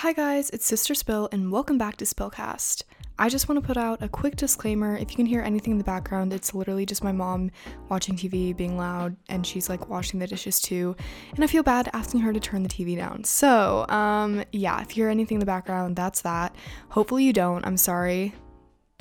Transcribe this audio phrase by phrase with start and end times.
[0.00, 2.84] Hi, guys, it's Sister Spill, and welcome back to Spillcast.
[3.18, 4.96] I just want to put out a quick disclaimer.
[4.96, 7.50] If you can hear anything in the background, it's literally just my mom
[7.90, 10.96] watching TV, being loud, and she's like washing the dishes too.
[11.34, 13.24] And I feel bad asking her to turn the TV down.
[13.24, 16.56] So, um, yeah, if you hear anything in the background, that's that.
[16.88, 17.66] Hopefully, you don't.
[17.66, 18.32] I'm sorry.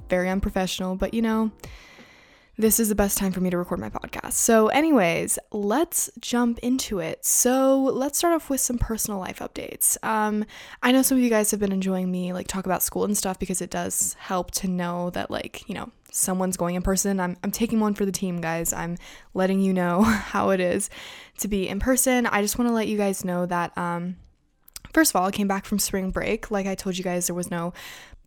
[0.09, 1.49] Very unprofessional, but you know,
[2.59, 4.33] this is the best time for me to record my podcast.
[4.33, 7.23] So, anyways, let's jump into it.
[7.25, 9.97] So, let's start off with some personal life updates.
[10.03, 10.43] Um,
[10.83, 13.17] I know some of you guys have been enjoying me like talk about school and
[13.17, 17.21] stuff because it does help to know that like, you know, someone's going in person.
[17.21, 18.73] I'm I'm taking one for the team, guys.
[18.73, 18.97] I'm
[19.33, 20.89] letting you know how it is
[21.37, 22.25] to be in person.
[22.25, 24.17] I just want to let you guys know that um
[24.93, 26.49] First of all, I came back from spring break.
[26.49, 27.73] Like I told you guys, there was no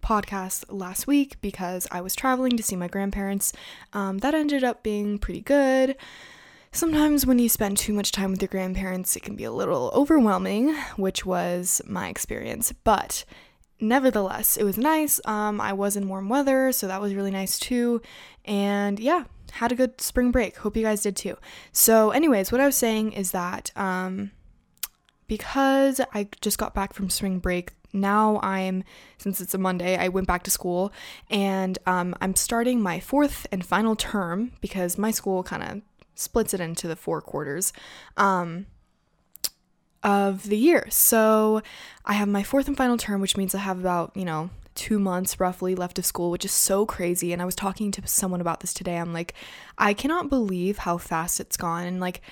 [0.02, 3.52] podcast last week because I was traveling to see my grandparents.
[3.92, 5.96] Um, that ended up being pretty good.
[6.72, 9.90] Sometimes when you spend too much time with your grandparents, it can be a little
[9.94, 12.72] overwhelming, which was my experience.
[12.84, 13.24] But
[13.78, 15.20] nevertheless, it was nice.
[15.26, 18.00] Um, I was in warm weather, so that was really nice too.
[18.44, 20.56] And yeah, had a good spring break.
[20.56, 21.36] Hope you guys did too.
[21.72, 24.30] So, anyways, what I was saying is that um,
[25.26, 28.84] because I just got back from spring break now I'm,
[29.18, 30.92] since it's a Monday, I went back to school
[31.30, 35.82] and um, I'm starting my fourth and final term because my school kind of
[36.14, 37.72] splits it into the four quarters
[38.16, 38.66] um,
[40.02, 40.86] of the year.
[40.90, 41.62] So
[42.04, 44.98] I have my fourth and final term, which means I have about, you know, two
[44.98, 47.32] months roughly left of school, which is so crazy.
[47.32, 48.96] And I was talking to someone about this today.
[48.96, 49.34] I'm like,
[49.76, 51.84] I cannot believe how fast it's gone.
[51.84, 52.22] And like,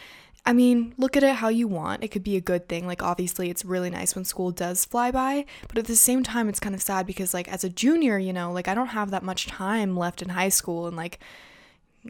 [0.47, 2.03] I mean, look at it how you want.
[2.03, 2.87] It could be a good thing.
[2.87, 6.49] Like, obviously, it's really nice when school does fly by, but at the same time,
[6.49, 9.11] it's kind of sad because, like, as a junior, you know, like, I don't have
[9.11, 10.87] that much time left in high school.
[10.87, 11.21] And, like,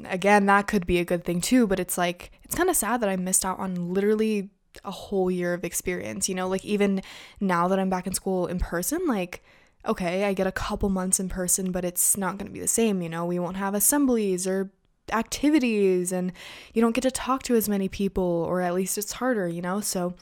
[0.04, 3.00] again, that could be a good thing too, but it's like, it's kind of sad
[3.00, 4.50] that I missed out on literally
[4.84, 7.02] a whole year of experience, you know, like, even
[7.40, 9.42] now that I'm back in school in person, like,
[9.84, 12.68] okay, I get a couple months in person, but it's not going to be the
[12.68, 14.70] same, you know, we won't have assemblies or
[15.12, 16.32] activities and
[16.74, 19.62] you don't get to talk to as many people or at least it's harder, you
[19.62, 19.80] know?
[19.80, 20.14] So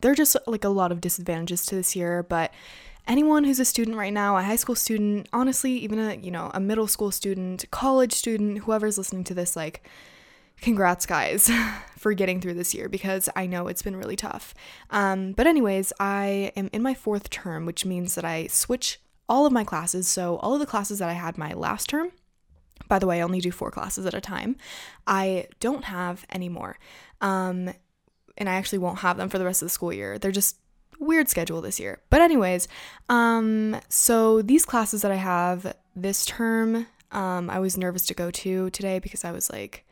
[0.00, 2.52] there are just like a lot of disadvantages to this year, but
[3.06, 6.50] anyone who's a student right now, a high school student, honestly, even a, you know,
[6.54, 9.82] a middle school student, college student, whoever's listening to this like
[10.60, 11.50] congrats guys
[11.98, 14.54] for getting through this year because I know it's been really tough.
[14.90, 19.46] Um, but anyways, I am in my fourth term, which means that I switch all
[19.46, 20.08] of my classes.
[20.08, 22.12] So all of the classes that I had my last term,
[22.88, 24.56] by the way, I only do four classes at a time.
[25.06, 26.78] I don't have anymore.
[27.20, 27.70] Um,
[28.36, 30.18] and I actually won't have them for the rest of the school year.
[30.18, 30.56] They're just
[30.98, 32.00] weird schedule this year.
[32.10, 32.68] But anyways,
[33.08, 38.30] um, so these classes that I have this term, um, I was nervous to go
[38.30, 39.84] to today because I was like,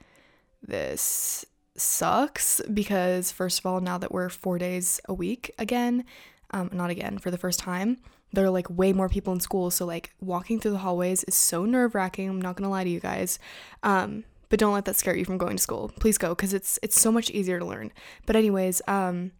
[0.63, 1.45] this
[1.77, 6.05] sucks because first of all, now that we're four days a week again,
[6.53, 7.99] um, not again for the first time,
[8.37, 9.71] there are like way more people in school.
[9.71, 12.29] So like walking through the hallways is so nerve wracking.
[12.29, 13.39] I'm not gonna lie to you guys.
[13.83, 15.91] Um, but don't let that scare you from going to school.
[15.99, 17.93] Please go because it's it's so much easier to learn.
[18.27, 19.33] But anyways, um,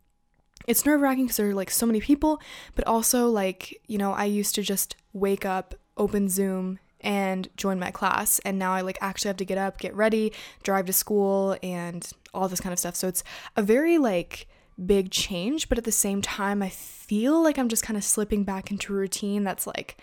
[0.67, 2.41] it's nerve wracking because there are like so many people,
[2.75, 7.79] but also like you know I used to just wake up, open Zoom, and join
[7.79, 10.93] my class, and now I like actually have to get up, get ready, drive to
[10.95, 12.97] school, and all this kind of stuff.
[12.97, 13.23] So it's
[13.57, 14.49] a very like
[14.85, 18.45] big change, but at the same time, I feel like I'm just kind of slipping
[18.45, 19.97] back into a routine that's like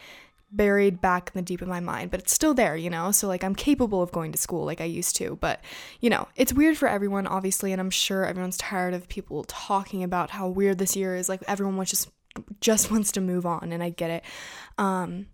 [0.53, 3.11] buried back in the deep of my mind, but it's still there, you know?
[3.11, 5.61] So, like, I'm capable of going to school like I used to, but,
[5.99, 10.03] you know, it's weird for everyone, obviously, and I'm sure everyone's tired of people talking
[10.03, 11.27] about how weird this year is.
[11.27, 12.09] Like, everyone wants just
[12.61, 14.23] just wants to move on, and I get it.
[14.77, 15.27] Um,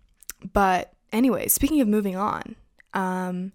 [0.52, 2.56] but anyway, speaking of moving on,
[2.94, 3.52] um,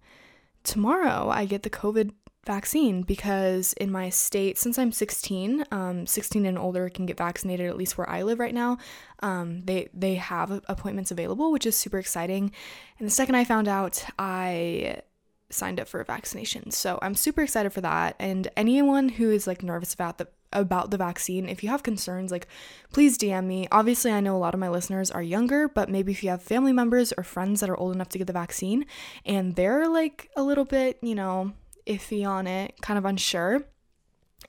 [0.63, 2.11] tomorrow I get the COVID
[2.45, 7.67] vaccine because in my state, since I'm 16, um, 16 and older can get vaccinated
[7.67, 8.77] at least where I live right now.
[9.21, 12.51] Um, they they have appointments available, which is super exciting.
[12.99, 15.01] And the second I found out, I
[15.49, 16.71] signed up for a vaccination.
[16.71, 18.15] So I'm super excited for that.
[18.19, 22.31] And anyone who is like nervous about the about the vaccine, if you have concerns,
[22.31, 22.47] like
[22.93, 23.67] please DM me.
[23.71, 26.41] Obviously, I know a lot of my listeners are younger, but maybe if you have
[26.41, 28.85] family members or friends that are old enough to get the vaccine
[29.25, 31.53] and they're like a little bit, you know,
[31.85, 33.65] iffy on it, kind of unsure,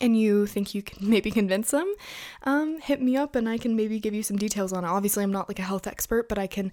[0.01, 1.93] and you think you can maybe convince them,
[2.45, 4.89] um, hit me up and I can maybe give you some details on it.
[4.89, 6.73] Obviously, I'm not like a health expert, but I can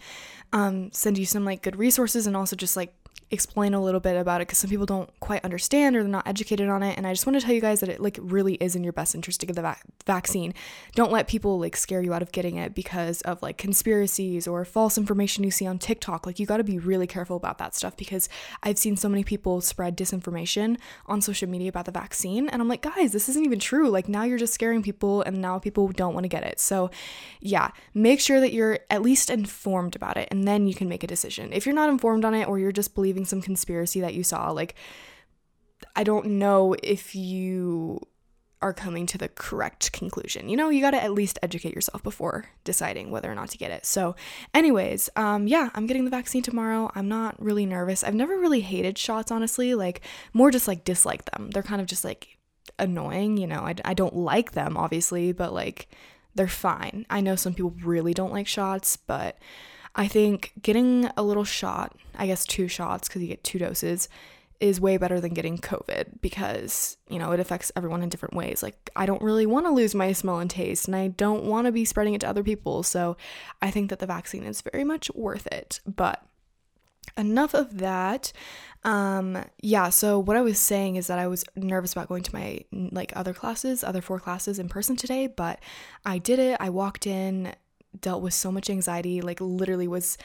[0.51, 2.93] um, send you some like good resources and also just like
[3.33, 6.27] explain a little bit about it because some people don't quite understand or they're not
[6.27, 6.97] educated on it.
[6.97, 8.93] And I just want to tell you guys that it like really is in your
[8.93, 10.53] best interest to get the va- vaccine.
[10.95, 14.63] Don't let people like scare you out of getting it because of like conspiracies or
[14.65, 16.25] false information you see on TikTok.
[16.25, 18.29] Like you got to be really careful about that stuff because
[18.61, 20.77] I've seen so many people spread disinformation
[21.07, 22.47] on social media about the vaccine.
[22.49, 23.89] And I'm like, guys, this isn't even true.
[23.89, 26.59] Like now you're just scaring people and now people don't want to get it.
[26.59, 26.91] So
[27.39, 31.03] yeah, make sure that you're at least informed about it and then you can make
[31.03, 31.51] a decision.
[31.51, 34.51] If you're not informed on it or you're just believing some conspiracy that you saw,
[34.51, 34.75] like
[35.95, 38.01] I don't know if you
[38.63, 40.47] are coming to the correct conclusion.
[40.47, 43.57] You know, you got to at least educate yourself before deciding whether or not to
[43.57, 43.85] get it.
[43.85, 44.15] So,
[44.53, 46.89] anyways, um, yeah, I'm getting the vaccine tomorrow.
[46.95, 48.05] I'm not really nervous.
[48.05, 51.49] I've never really hated shots, honestly, like more just like dislike them.
[51.51, 52.37] They're kind of just like
[52.79, 53.59] annoying, you know.
[53.59, 55.89] I, I don't like them, obviously, but like
[56.33, 57.05] they're fine.
[57.09, 59.37] I know some people really don't like shots, but
[59.95, 64.09] I think getting a little shot, I guess two shots because you get two doses,
[64.59, 68.63] is way better than getting COVID because, you know, it affects everyone in different ways.
[68.63, 71.65] Like, I don't really want to lose my smell and taste, and I don't want
[71.65, 72.81] to be spreading it to other people.
[72.81, 73.17] So
[73.61, 75.81] I think that the vaccine is very much worth it.
[75.85, 76.25] But
[77.17, 78.31] enough of that.
[78.85, 82.35] Um, yeah, so what I was saying is that I was nervous about going to
[82.35, 85.59] my like other classes, other four classes in person today, but
[86.05, 86.57] I did it.
[86.59, 87.53] I walked in,
[87.99, 90.17] dealt with so much anxiety, like literally was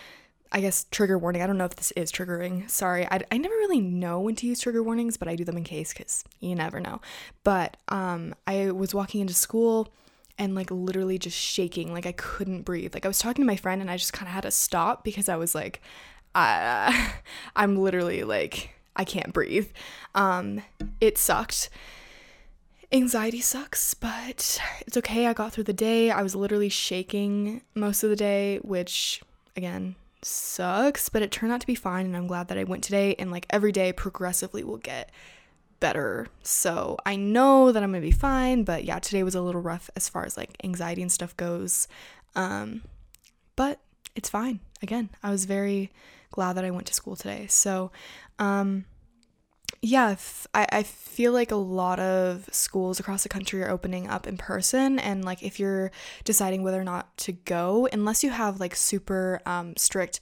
[0.50, 1.43] I guess trigger warning.
[1.43, 2.69] I don't know if this is triggering.
[2.70, 3.06] Sorry.
[3.06, 5.65] I, I never really know when to use trigger warnings, but I do them in
[5.65, 7.00] case because you never know.
[7.44, 9.93] But um, I was walking into school
[10.38, 11.93] and like literally just shaking.
[11.93, 12.94] Like I couldn't breathe.
[12.94, 15.05] Like I was talking to my friend and I just kind of had to stop
[15.05, 15.82] because I was like,
[16.35, 17.09] uh,
[17.56, 19.69] I'm literally like, I can't breathe.
[20.14, 20.62] Um,
[21.00, 21.69] it sucked.
[22.90, 25.26] Anxiety sucks, but it's okay.
[25.26, 26.11] I got through the day.
[26.11, 29.23] I was literally shaking most of the day, which
[29.56, 32.82] again, sucks, but it turned out to be fine and I'm glad that I went
[32.82, 35.11] today and like every day progressively will get
[35.81, 36.29] better.
[36.43, 39.90] So I know that I'm gonna be fine, but yeah, today was a little rough
[39.96, 41.88] as far as like anxiety and stuff goes.
[42.35, 42.82] Um,
[43.55, 43.81] but
[44.14, 44.61] it's fine.
[44.82, 45.90] Again, I was very
[46.31, 47.46] glad that I went to school today.
[47.49, 47.90] So,
[48.38, 48.85] um,
[49.81, 50.17] yeah,
[50.55, 54.37] I, I feel like a lot of schools across the country are opening up in
[54.37, 54.99] person.
[54.99, 55.91] And like, if you're
[56.25, 60.21] deciding whether or not to go, unless you have like super um, strict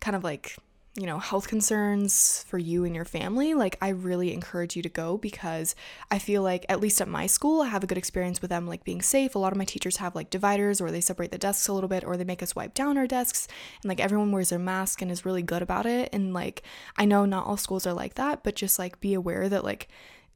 [0.00, 0.56] kind of like
[0.98, 4.88] you know, health concerns for you and your family, like I really encourage you to
[4.88, 5.76] go because
[6.10, 8.66] I feel like at least at my school, I have a good experience with them
[8.66, 9.36] like being safe.
[9.36, 11.88] A lot of my teachers have like dividers or they separate the desks a little
[11.88, 13.46] bit or they make us wipe down our desks
[13.80, 16.08] and like everyone wears their mask and is really good about it.
[16.12, 16.64] And like
[16.96, 19.86] I know not all schools are like that, but just like be aware that like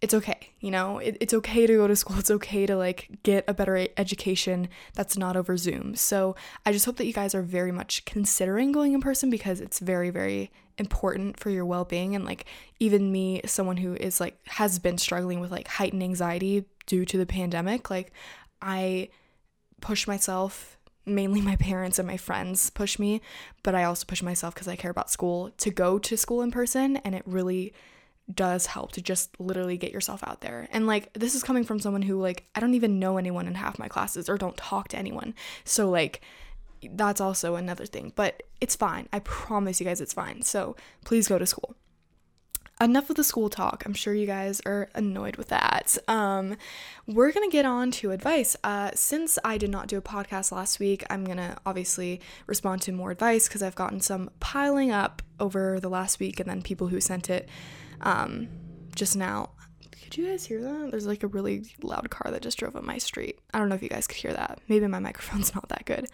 [0.02, 2.16] it's okay, you know, it, it's okay to go to school.
[2.22, 5.94] It's okay to like get a better education that's not over Zoom.
[5.94, 6.34] So
[6.66, 9.78] I just hope that you guys are very much considering going in person because it's
[9.78, 12.16] very, very important for your well being.
[12.16, 12.46] And like,
[12.80, 17.16] even me, someone who is like, has been struggling with like heightened anxiety due to
[17.16, 18.12] the pandemic, like,
[18.60, 19.08] I
[19.80, 23.20] push myself mainly my parents and my friends push me,
[23.62, 26.50] but I also push myself because I care about school to go to school in
[26.50, 26.96] person.
[26.98, 27.72] And it really
[28.32, 30.68] does help to just literally get yourself out there.
[30.70, 33.54] And like this is coming from someone who like I don't even know anyone in
[33.54, 35.34] half my classes or don't talk to anyone.
[35.64, 36.20] So like
[36.82, 39.08] that's also another thing, but it's fine.
[39.12, 40.42] I promise you guys it's fine.
[40.42, 41.76] So please go to school.
[42.80, 43.84] Enough of the school talk.
[43.86, 45.96] I'm sure you guys are annoyed with that.
[46.08, 46.56] Um,
[47.06, 48.56] we're gonna get on to advice.
[48.64, 52.92] Uh, since I did not do a podcast last week, I'm gonna obviously respond to
[52.92, 56.88] more advice because I've gotten some piling up over the last week, and then people
[56.88, 57.48] who sent it
[58.02, 58.48] um,
[58.94, 59.50] just now.
[60.02, 60.90] Could you guys hear that?
[60.90, 63.38] There's like a really loud car that just drove up my street.
[63.54, 64.58] I don't know if you guys could hear that.
[64.68, 66.06] Maybe my microphone's not that good.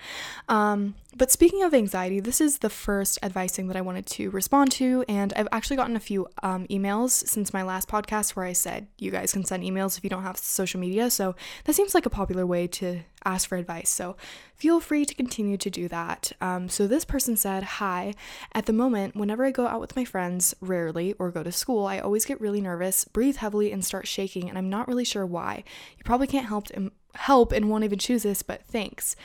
[0.49, 4.70] Um, but speaking of anxiety, this is the first advising that I wanted to respond
[4.72, 8.52] to, and I've actually gotten a few um, emails since my last podcast where I
[8.52, 11.10] said you guys can send emails if you don't have social media.
[11.10, 11.34] So
[11.64, 13.90] that seems like a popular way to ask for advice.
[13.90, 14.16] So
[14.54, 16.30] feel free to continue to do that.
[16.40, 18.14] Um, so this person said, Hi,
[18.52, 21.84] at the moment, whenever I go out with my friends, rarely, or go to school,
[21.84, 25.26] I always get really nervous, breathe heavily, and start shaking, and I'm not really sure
[25.26, 25.64] why.
[25.96, 26.68] You probably can't help,
[27.14, 29.16] help and won't even choose this, but thanks.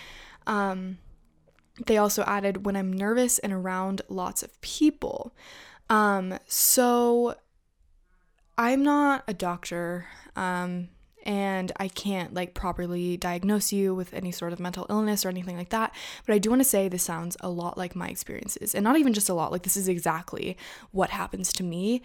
[0.48, 0.98] Um,
[1.86, 5.34] they also added when I'm nervous and around lots of people.
[5.90, 7.36] Um, so
[8.58, 10.06] I'm not a doctor.
[10.36, 10.90] Um,
[11.26, 15.58] and I can't like properly diagnose you with any sort of mental illness or anything
[15.58, 15.96] like that.
[16.26, 18.98] But I do want to say this sounds a lot like my experiences, and not
[18.98, 20.58] even just a lot, like this is exactly
[20.92, 22.04] what happens to me.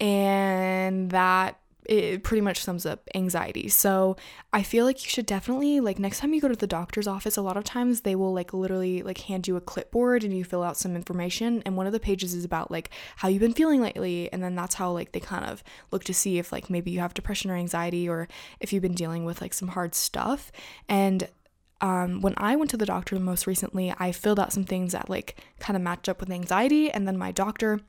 [0.00, 3.68] And that it pretty much sums up anxiety.
[3.68, 4.16] So
[4.52, 7.36] I feel like you should definitely like next time you go to the doctor's office,
[7.36, 10.44] a lot of times they will like literally like hand you a clipboard and you
[10.44, 11.62] fill out some information.
[11.66, 14.32] And one of the pages is about like how you've been feeling lately.
[14.32, 17.00] And then that's how like they kind of look to see if like maybe you
[17.00, 18.28] have depression or anxiety or
[18.60, 20.52] if you've been dealing with like some hard stuff.
[20.88, 21.28] And
[21.80, 25.10] um, when I went to the doctor most recently, I filled out some things that
[25.10, 26.90] like kind of matched up with anxiety.
[26.90, 27.80] And then my doctor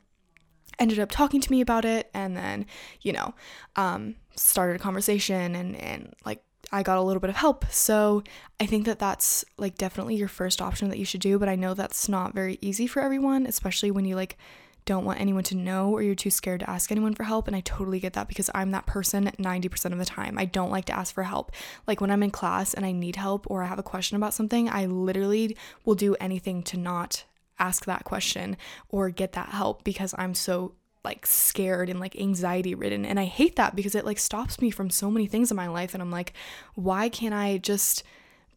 [0.80, 2.65] ended up talking to me about it and then
[3.01, 3.34] you know
[3.75, 7.65] um, started a conversation and and like I got a little bit of help.
[7.70, 8.24] So
[8.60, 11.56] I think that that's like definitely your first option that you should do, but I
[11.56, 14.38] know that's not very easy for everyone, especially when you like
[14.86, 17.56] don't want anyone to know or you're too scared to ask anyone for help and
[17.56, 20.38] I totally get that because I'm that person 90% of the time.
[20.38, 21.51] I don't like to ask for help.
[21.88, 24.34] Like when I'm in class and I need help or I have a question about
[24.34, 27.24] something, I literally will do anything to not
[27.60, 28.58] ask that question
[28.90, 33.06] or get that help because I'm so like scared and like anxiety ridden.
[33.06, 35.68] And I hate that because it like stops me from so many things in my
[35.68, 36.34] life and I'm like
[36.76, 38.04] why can't I just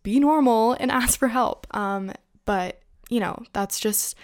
[0.02, 1.66] be normal and ask for help?
[1.76, 2.12] Um
[2.44, 4.16] but you know that's just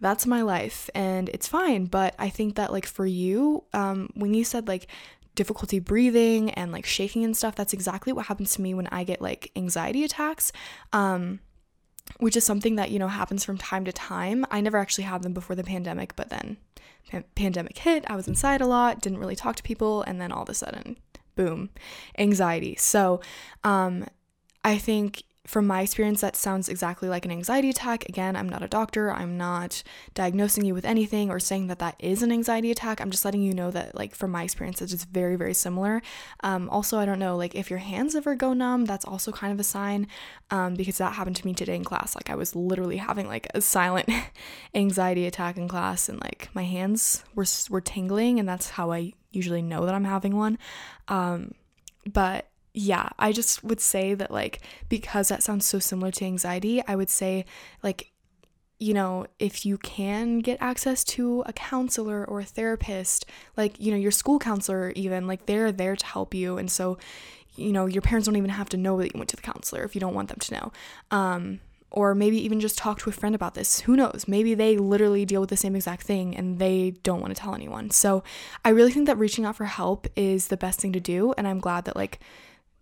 [0.00, 1.86] that's my life and it's fine.
[1.86, 4.86] But I think that like for you um when you said like
[5.34, 9.04] difficulty breathing and like shaking and stuff that's exactly what happens to me when I
[9.04, 10.52] get like anxiety attacks.
[10.92, 11.40] Um
[12.18, 14.44] which is something that you know happens from time to time.
[14.50, 16.56] I never actually had them before the pandemic, but then
[17.34, 20.44] pandemic hit, I was inside a lot, didn't really talk to people, and then all
[20.44, 20.96] of a sudden,
[21.34, 21.70] boom,
[22.18, 22.76] anxiety.
[22.76, 23.20] So,
[23.64, 24.06] um,
[24.64, 28.08] I think from my experience, that sounds exactly like an anxiety attack.
[28.08, 29.10] Again, I'm not a doctor.
[29.10, 29.82] I'm not
[30.14, 33.00] diagnosing you with anything or saying that that is an anxiety attack.
[33.00, 36.00] I'm just letting you know that, like, from my experience, it's just very, very similar.
[36.44, 39.52] Um, also, I don't know, like, if your hands ever go numb, that's also kind
[39.52, 40.06] of a sign
[40.52, 42.14] um, because that happened to me today in class.
[42.14, 44.08] Like, I was literally having, like, a silent
[44.74, 49.12] anxiety attack in class, and, like, my hands were, were tingling, and that's how I
[49.32, 50.56] usually know that I'm having one.
[51.08, 51.52] Um,
[52.06, 56.82] but yeah, I just would say that, like, because that sounds so similar to anxiety,
[56.86, 57.44] I would say,
[57.82, 58.10] like,
[58.78, 63.26] you know, if you can get access to a counselor or a therapist,
[63.56, 66.58] like, you know, your school counselor, even, like, they're there to help you.
[66.58, 66.98] And so,
[67.56, 69.84] you know, your parents don't even have to know that you went to the counselor
[69.84, 70.72] if you don't want them to know.
[71.10, 71.60] Um,
[71.92, 73.80] or maybe even just talk to a friend about this.
[73.80, 74.24] Who knows?
[74.26, 77.54] Maybe they literally deal with the same exact thing and they don't want to tell
[77.54, 77.90] anyone.
[77.90, 78.24] So
[78.64, 81.34] I really think that reaching out for help is the best thing to do.
[81.36, 82.18] And I'm glad that, like,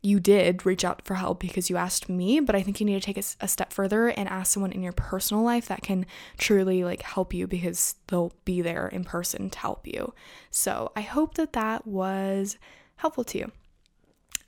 [0.03, 3.01] you did reach out for help because you asked me, but I think you need
[3.01, 6.07] to take a, a, step further and ask someone in your personal life that can
[6.39, 10.15] truly like help you because they'll be there in person to help you.
[10.51, 12.57] So I hope that that was
[12.97, 13.53] helpful to you.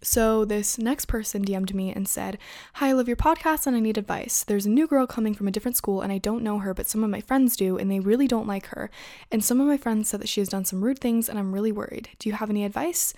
[0.04, 2.37] So, this next person DM'd me and said,
[2.75, 4.42] Hi, I love your podcast and I need advice.
[4.42, 6.88] There's a new girl coming from a different school and I don't know her, but
[6.88, 8.90] some of my friends do and they really don't like her.
[9.30, 11.54] And some of my friends said that she has done some rude things and I'm
[11.54, 12.09] really worried.
[12.18, 13.14] Do you have any advice?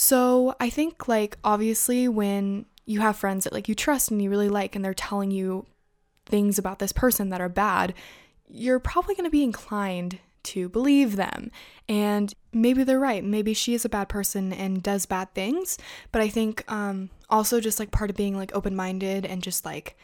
[0.00, 4.30] So I think, like, obviously, when you have friends that, like, you trust and you
[4.30, 5.66] really like, and they're telling you
[6.24, 7.94] things about this person that are bad,
[8.46, 11.50] you're probably going to be inclined to believe them.
[11.88, 13.24] And maybe they're right.
[13.24, 15.78] Maybe she is a bad person and does bad things.
[16.12, 19.64] But I think um, also just like part of being like open minded and just
[19.64, 19.96] like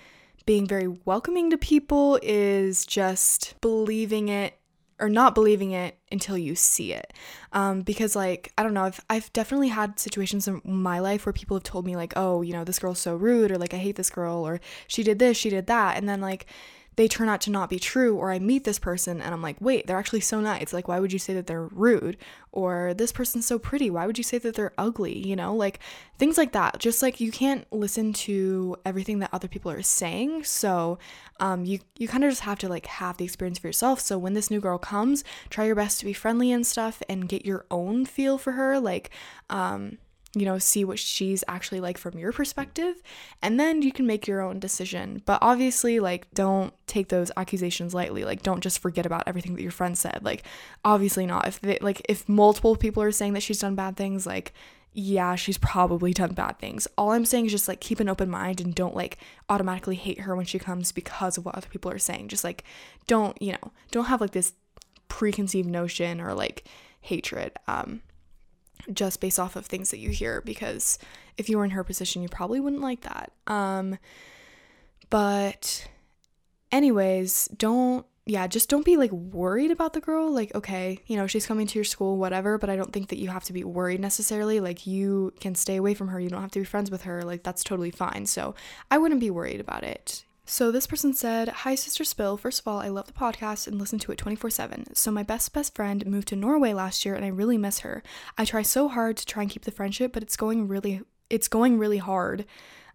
[0.45, 4.59] being very welcoming to people is just believing it
[5.05, 7.13] or not believing it until you see it.
[7.53, 11.33] Um, because like I don't know, I've I've definitely had situations in my life where
[11.35, 13.79] people have told me like, oh, you know, this girl's so rude, or like I
[13.79, 16.47] hate this girl, or she did this, she did that, and then like
[16.97, 19.57] they turn out to not be true or I meet this person and I'm like,
[19.61, 20.73] wait, they're actually so nice.
[20.73, 22.17] Like, why would you say that they're rude?
[22.53, 23.91] Or this person's so pretty.
[23.91, 25.27] Why would you say that they're ugly?
[25.27, 25.81] You know, like
[26.19, 26.79] things like that.
[26.79, 30.45] Just like you can't listen to everything that other people are saying.
[30.45, 30.99] So
[31.41, 34.01] um, you, you kind of just have to like have the experience for yourself.
[34.01, 37.29] So when this new girl comes, try your best to be friendly and stuff and
[37.29, 38.79] get your own feel for her.
[38.79, 39.11] Like,
[39.51, 39.99] um,
[40.35, 43.03] you know, see what she's actually like from your perspective,
[43.43, 45.23] and then you can make your own decision.
[45.25, 48.25] But obviously, like, don't take those accusations lightly.
[48.25, 50.21] Like, don't just forget about everything that your friend said.
[50.23, 50.45] Like,
[50.85, 51.47] obviously not.
[51.47, 54.53] If they, like, if multiple people are saying that she's done bad things, like,
[54.97, 56.87] yeah, she's probably done bad things.
[56.97, 60.21] All I'm saying is just like keep an open mind and don't like automatically hate
[60.21, 62.29] her when she comes because of what other people are saying.
[62.29, 62.63] Just like
[63.09, 64.53] don't, you know, don't have like this
[65.09, 66.65] preconceived notion or like
[67.01, 67.53] hatred.
[67.67, 68.03] Um
[68.93, 70.99] just based off of things that you hear because
[71.37, 73.33] if you were in her position you probably wouldn't like that.
[73.47, 73.99] Um
[75.11, 75.89] but
[76.73, 80.31] anyways don't yeah just don't be like worried about the girl.
[80.31, 83.19] Like okay you know she's coming to your school whatever but i don't think that
[83.19, 84.61] you have to be worried necessarily.
[84.61, 86.21] Like you can stay away from her.
[86.21, 87.23] You don't have to be friends with her.
[87.23, 88.27] Like that's totally fine.
[88.27, 88.55] So
[88.91, 92.37] i wouldn't be worried about it So this person said, Hi, Sister Spill.
[92.37, 94.95] First of all, I love the podcast and listen to it 24 7.
[94.95, 98.03] So my best, best friend moved to Norway last year and I really miss her.
[98.37, 101.49] I try so hard to try and keep the friendship, but it's going really, it's
[101.49, 102.45] going really hard.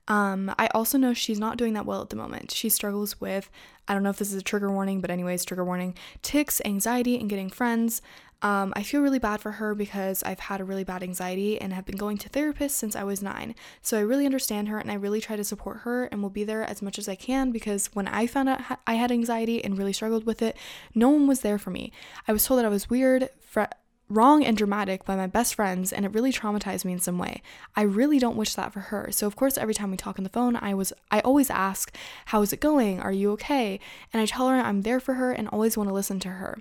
[0.07, 2.51] Um, I also know she's not doing that well at the moment.
[2.51, 3.49] She struggles with,
[3.87, 7.19] I don't know if this is a trigger warning, but anyways, trigger warning, tics, anxiety,
[7.19, 8.01] and getting friends.
[8.41, 11.73] Um, I feel really bad for her because I've had a really bad anxiety and
[11.73, 13.53] have been going to therapists since I was nine.
[13.81, 16.45] So I really understand her and I really try to support her and will be
[16.45, 19.77] there as much as I can because when I found out I had anxiety and
[19.77, 20.55] really struggled with it,
[20.95, 21.91] no one was there for me.
[22.27, 23.27] I was told that I was weird,
[24.07, 27.41] wrong, and dramatic by my best friends, and it really traumatized me in some way.
[27.75, 29.09] I really don't wish that for her.
[29.11, 31.93] So of course, every time we talk on the phone, I was I always ask,
[32.27, 33.01] "How is it going?
[33.01, 33.81] Are you okay?"
[34.13, 36.59] And I tell her I'm there for her and always want to listen to her.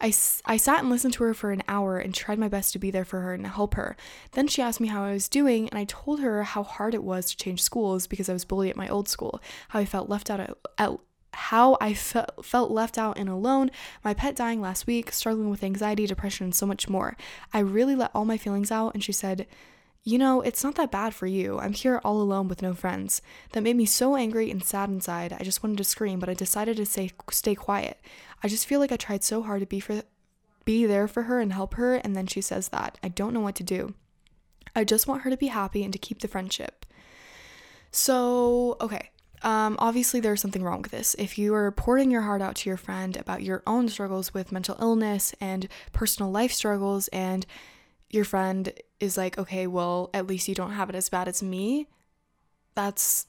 [0.00, 0.12] I,
[0.44, 2.90] I sat and listened to her for an hour and tried my best to be
[2.90, 3.96] there for her and help her.
[4.32, 7.02] Then she asked me how I was doing, and I told her how hard it
[7.02, 10.08] was to change schools because I was bullied at my old school, how I felt
[10.08, 10.40] left out
[10.78, 10.90] at,
[11.34, 13.70] how I fe- felt left out and alone,
[14.04, 17.16] my pet dying last week, struggling with anxiety, depression, and so much more.
[17.52, 19.46] I really let all my feelings out, and she said,
[20.08, 21.58] you know, it's not that bad for you.
[21.58, 23.20] I'm here all alone with no friends.
[23.52, 25.34] That made me so angry and sad inside.
[25.34, 28.00] I just wanted to scream, but I decided to stay stay quiet.
[28.42, 30.02] I just feel like I tried so hard to be for
[30.64, 32.96] be there for her and help her and then she says that.
[33.02, 33.92] I don't know what to do.
[34.74, 36.86] I just want her to be happy and to keep the friendship.
[37.90, 39.10] So, okay.
[39.42, 41.14] Um, obviously, there's something wrong with this.
[41.18, 44.52] If you are pouring your heart out to your friend about your own struggles with
[44.52, 47.46] mental illness and personal life struggles, and
[48.10, 51.42] your friend is like, okay, well, at least you don't have it as bad as
[51.42, 51.86] me,
[52.74, 53.26] that's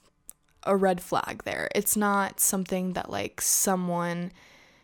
[0.63, 1.69] a red flag there.
[1.73, 4.31] It's not something that like someone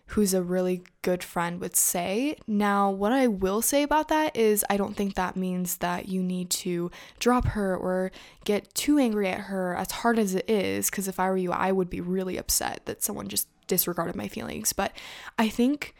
[0.10, 2.38] who's a really good friend would say.
[2.46, 6.22] Now, what I will say about that is I don't think that means that you
[6.22, 8.12] need to drop her or
[8.44, 11.52] get too angry at her as hard as it is because if I were you,
[11.52, 14.74] I would be really upset that someone just disregarded my feelings.
[14.74, 14.92] But
[15.40, 15.96] I think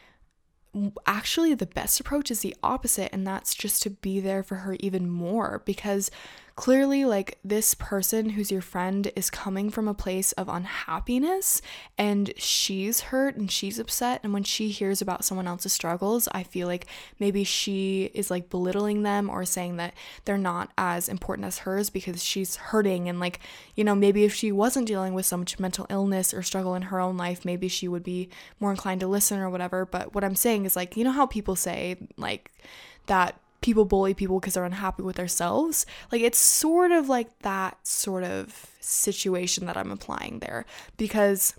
[1.06, 4.76] actually the best approach is the opposite and that's just to be there for her
[4.80, 6.12] even more because
[6.56, 11.62] clearly like this person who's your friend is coming from a place of unhappiness
[11.98, 16.44] and she's hurt and she's upset and when she hears about someone else's struggles i
[16.44, 16.86] feel like
[17.20, 19.94] maybe she is like belittling them or saying that
[20.24, 23.42] they're not as important as hers because she's hurting and like
[23.76, 26.84] you know maybe if she wasn't dealing with so much mental illness or struggle in
[26.84, 28.30] her own life maybe she would be
[28.62, 29.86] more inclined to listen or whatever.
[29.86, 32.52] But what i'm saying is like you know how people say like
[33.08, 35.88] that people bully people because they're unhappy with themselves.
[36.12, 40.68] Like it's sort of like that sort of situation that I'm applying there
[40.98, 41.56] because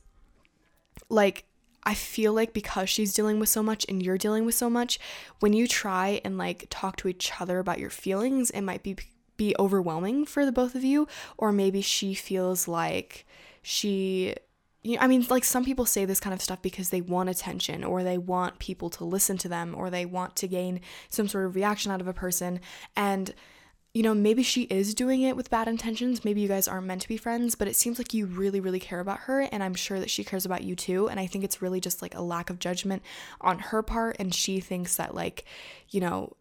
[1.09, 1.47] like
[1.83, 5.01] I feel like because she's dealing with so much and you're dealing with so much,
[5.41, 8.97] when you try and like talk to each other about your feelings, it might be
[9.37, 13.27] be overwhelming for the both of you or maybe she feels like
[13.63, 14.33] she
[14.87, 17.29] you know, I mean, like some people say this kind of stuff because they want
[17.29, 21.27] attention or they want people to listen to them or they want to gain some
[21.27, 22.61] sort of reaction out of a person.
[22.95, 23.35] And,
[23.95, 26.25] you know, maybe she is doing it with bad intentions.
[26.25, 28.79] Maybe you guys aren't meant to be friends, but it seems like you really, really
[28.79, 29.41] care about her.
[29.41, 31.09] And I'm sure that she cares about you too.
[31.09, 33.03] And I think it's really just like a lack of judgment
[33.41, 34.17] on her part.
[34.21, 35.47] And she thinks that, like,
[35.91, 36.35] you know,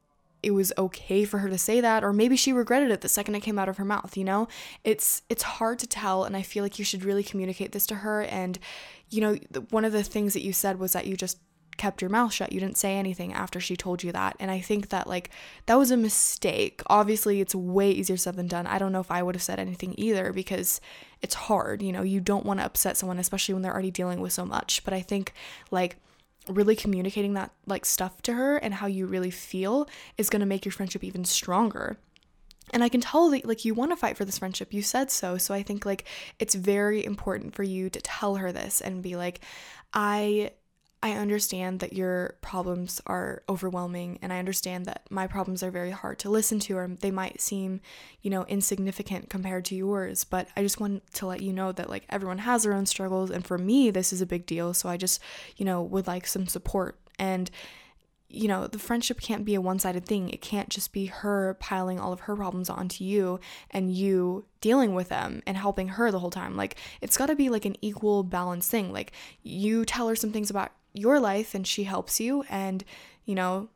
[0.45, 3.33] it was okay for her to say that or maybe she regretted it the second
[3.33, 4.47] it came out of her mouth you know?
[4.83, 7.95] It's it's hard to tell and i feel like you should really communicate this to
[7.95, 8.59] her and
[9.09, 9.35] you know
[9.71, 11.39] one of the things that you said was that you just
[11.77, 12.53] kept your mouth shut.
[12.53, 15.29] You didn't say anything after she told you that and i think that like
[15.65, 16.81] that was a mistake.
[16.87, 18.67] Obviously it's way easier said than done.
[18.67, 20.79] I don't know if i would have said anything either because
[21.21, 22.03] it's hard you know?
[22.03, 24.83] You don't want to upset someone especially when they're already dealing with so much.
[24.85, 25.33] But i think
[25.71, 25.97] like
[26.47, 30.45] really communicating that like stuff to her and how you really feel is going to
[30.45, 31.97] make your friendship even stronger.
[32.71, 34.73] And I can tell that like you want to fight for this friendship.
[34.73, 35.37] You said so.
[35.37, 36.05] So I think like
[36.39, 39.41] it's very important for you to tell her this and be like
[39.93, 40.51] I
[41.05, 45.91] I understand that your problems are overwhelming and I understand that my problems are very
[45.91, 47.79] hard to listen to or they might seem,
[48.23, 51.91] you know, insignificant compared to yours, but I just want to let you know that
[51.91, 54.89] like everyone has their own struggles and for me this is a big deal, so
[54.89, 55.21] I just,
[55.57, 57.51] you know, would like some support and
[58.27, 60.29] you know, the friendship can't be a one sided thing.
[60.29, 63.39] It can't just be her piling all of her problems onto you
[63.69, 66.57] and you dealing with them and helping her the whole time.
[66.57, 68.91] Like, it's got to be like an equal balance thing.
[68.91, 69.11] Like,
[69.43, 72.83] you tell her some things about your life and she helps you and
[73.25, 73.69] you know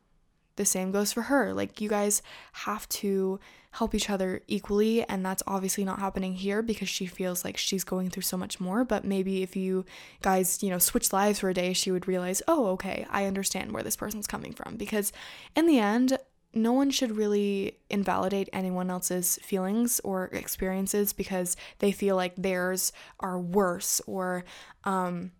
[0.56, 1.54] the same goes for her.
[1.54, 3.40] Like you guys have to
[3.72, 7.84] help each other equally and that's obviously not happening here because she feels like she's
[7.84, 8.84] going through so much more.
[8.84, 9.86] But maybe if you
[10.22, 13.72] guys you know switch lives for a day she would realize oh okay i understand
[13.72, 14.76] where this person's coming from.
[14.76, 15.12] Because
[15.56, 16.18] in the end
[16.52, 22.92] no one should really invalidate anyone else's feelings or experiences because they feel like theirs
[23.20, 24.44] are worse or
[24.84, 25.30] um,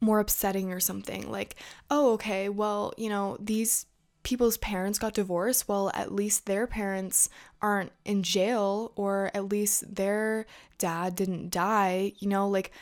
[0.00, 1.30] more upsetting or something.
[1.30, 1.56] Like,
[1.90, 3.86] oh, okay, well, you know, these
[4.22, 7.30] people's parents got divorced, well, at least their parents
[7.62, 12.72] aren't in jail or at least their dad didn't die, you know, like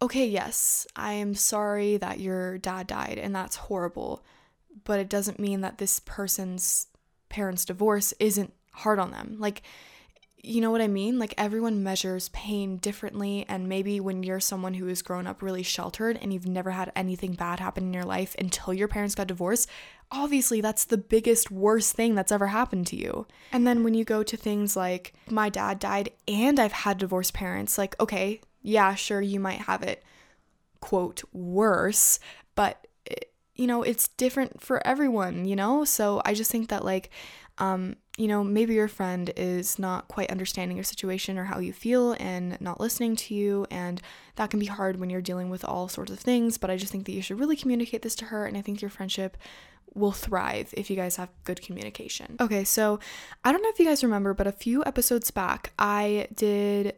[0.00, 4.24] okay, yes, I am sorry that your dad died and that's horrible,
[4.84, 6.86] but it doesn't mean that this person's
[7.28, 9.36] parents' divorce isn't hard on them.
[9.38, 9.62] Like
[10.48, 11.18] you know what I mean?
[11.18, 15.62] Like everyone measures pain differently and maybe when you're someone who has grown up really
[15.62, 19.26] sheltered and you've never had anything bad happen in your life until your parents got
[19.26, 19.68] divorced,
[20.10, 23.26] obviously that's the biggest worst thing that's ever happened to you.
[23.52, 27.34] And then when you go to things like my dad died and I've had divorced
[27.34, 30.02] parents, like okay, yeah, sure you might have it
[30.80, 32.18] quote worse,
[32.54, 33.16] but eh,
[33.54, 35.84] you know, it's different for everyone, you know?
[35.84, 37.10] So I just think that like
[37.58, 41.72] um you know, maybe your friend is not quite understanding your situation or how you
[41.72, 43.64] feel and not listening to you.
[43.70, 44.02] And
[44.34, 46.58] that can be hard when you're dealing with all sorts of things.
[46.58, 48.44] But I just think that you should really communicate this to her.
[48.44, 49.36] And I think your friendship
[49.94, 52.36] will thrive if you guys have good communication.
[52.40, 52.98] Okay, so
[53.44, 56.94] I don't know if you guys remember, but a few episodes back, I did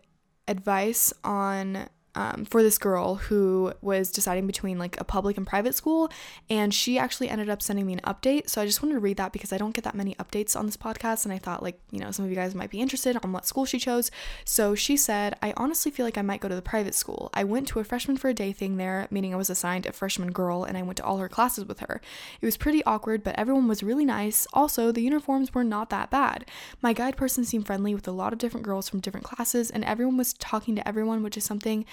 [0.48, 5.74] advice on um, for this girl who was deciding between like a public and private
[5.74, 6.10] school.
[6.48, 8.48] And she actually ended up sending me an update.
[8.48, 10.66] So I just wanted to read that because I don't get that many updates on
[10.66, 11.24] this podcast.
[11.24, 13.46] And I thought, like, you know, some of you guys might be interested on what
[13.46, 14.10] school she chose.
[14.44, 17.30] So she said, I honestly feel like I might go to the private school.
[17.34, 19.92] I went to a freshman for a day thing there, meaning I was assigned a
[19.92, 22.00] freshman girl and I went to all her classes with her.
[22.40, 24.46] It was pretty awkward, but everyone was really nice.
[24.52, 26.44] Also, the uniforms were not that bad.
[26.82, 29.84] My guide person seemed friendly with a lot of different girls from different classes, and
[29.84, 31.84] everyone was talking to everyone, which is something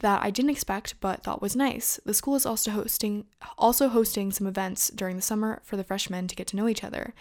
[0.00, 2.00] that I didn't expect but thought was nice.
[2.04, 3.26] The school is also hosting
[3.58, 6.84] also hosting some events during the summer for the freshmen to get to know each
[6.84, 7.14] other.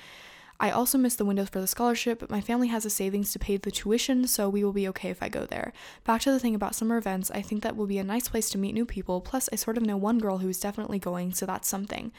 [0.60, 3.40] I also missed the window for the scholarship, but my family has a savings to
[3.40, 5.74] pay the tuition, so we will be okay if I go there.
[6.04, 8.48] Back to the thing about summer events, I think that will be a nice place
[8.52, 11.34] to meet new people, plus, I sort of know one girl who is definitely going,
[11.34, 12.12] so that's something.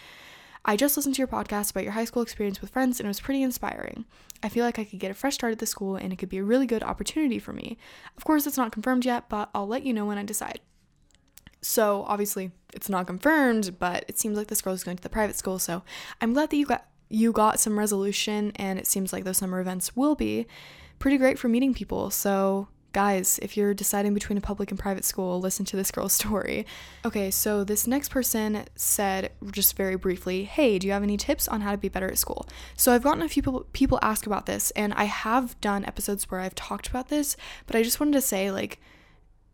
[0.64, 3.08] I just listened to your podcast about your high school experience with friends and it
[3.08, 4.04] was pretty inspiring.
[4.42, 6.28] I feel like I could get a fresh start at the school and it could
[6.28, 7.78] be a really good opportunity for me.
[8.16, 10.60] Of course, it's not confirmed yet, but I'll let you know when I decide.
[11.64, 15.08] So, obviously, it's not confirmed, but it seems like this girl is going to the
[15.08, 15.84] private school, so
[16.20, 19.60] I'm glad that you got you got some resolution and it seems like those summer
[19.60, 20.46] events will be
[20.98, 22.10] pretty great for meeting people.
[22.10, 26.12] So, guys, if you're deciding between a public and private school, listen to this girl's
[26.22, 26.66] story.
[27.04, 31.48] Okay, so this next person said just very briefly, "Hey, do you have any tips
[31.48, 34.26] on how to be better at school?" So I've gotten a few people people ask
[34.26, 38.00] about this and I have done episodes where I've talked about this, but I just
[38.00, 38.78] wanted to say like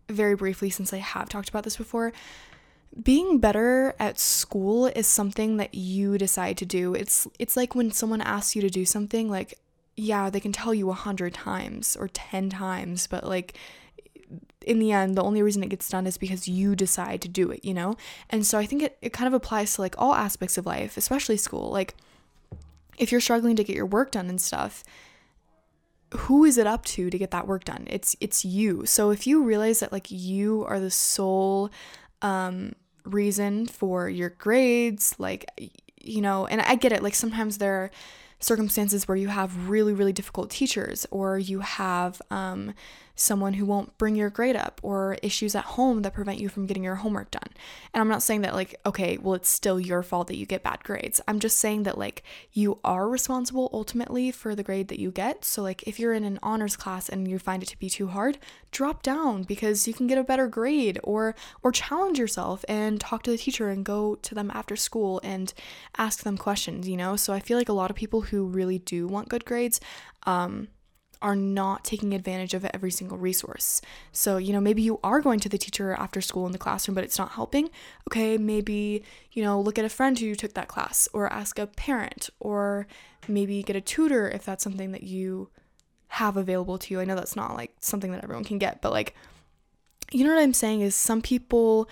[0.08, 2.12] very briefly since I have talked about this before,
[3.02, 6.94] being better at school is something that you decide to do.
[6.94, 9.58] It's it's like when someone asks you to do something like
[9.98, 13.58] yeah, they can tell you a hundred times or 10 times, but like
[14.64, 17.50] in the end, the only reason it gets done is because you decide to do
[17.50, 17.96] it, you know?
[18.30, 20.96] And so I think it, it kind of applies to like all aspects of life,
[20.96, 21.70] especially school.
[21.70, 21.94] Like,
[22.98, 24.84] if you're struggling to get your work done and stuff,
[26.14, 27.86] who is it up to to get that work done?
[27.88, 28.86] It's it's you.
[28.86, 31.70] So if you realize that like you are the sole
[32.22, 32.72] um
[33.04, 37.90] reason for your grades, like you know, and I get it, like sometimes there are
[38.40, 42.74] circumstances where you have really, really difficult teachers, or you have um,
[43.18, 46.66] someone who won't bring your grade up, or issues at home that prevent you from
[46.66, 47.50] getting your homework done.
[47.92, 50.62] And I'm not saying that, like, okay, well, it's still your fault that you get
[50.62, 51.20] bad grades.
[51.26, 55.44] I'm just saying that, like, you are responsible ultimately for the grade that you get.
[55.44, 58.08] So, like, if you're in an honors class and you find it to be too
[58.08, 58.38] hard,
[58.70, 63.22] drop down because you can get a better grade, or or challenge yourself and talk
[63.24, 65.52] to the teacher and go to them after school and
[65.96, 66.88] ask them questions.
[66.88, 69.44] You know, so I feel like a lot of people who really do want good
[69.44, 69.80] grades,
[70.24, 70.68] um,
[71.20, 73.80] are not taking advantage of every single resource.
[74.12, 76.94] So, you know, maybe you are going to the teacher after school in the classroom,
[76.94, 77.70] but it's not helping.
[78.08, 79.02] Okay, maybe,
[79.32, 82.86] you know, look at a friend who took that class or ask a parent or
[83.26, 85.48] maybe get a tutor if that's something that you
[86.08, 87.00] have available to you.
[87.00, 89.14] I know that's not like something that everyone can get, but like,
[90.10, 91.88] you know what I'm saying is some people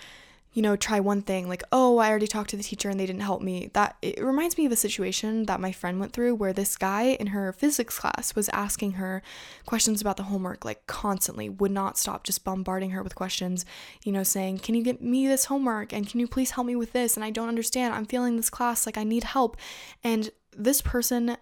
[0.57, 3.05] you know, try one thing like, oh, I already talked to the teacher and they
[3.05, 3.69] didn't help me.
[3.73, 7.09] That it reminds me of a situation that my friend went through where this guy
[7.19, 9.21] in her physics class was asking her
[9.67, 13.65] questions about the homework like constantly, would not stop just bombarding her with questions,
[14.03, 16.75] you know, saying, "Can you get me this homework and can you please help me
[16.75, 17.15] with this?
[17.15, 17.93] And I don't understand.
[17.93, 19.57] I'm failing this class, like I need help."
[20.03, 21.37] And this person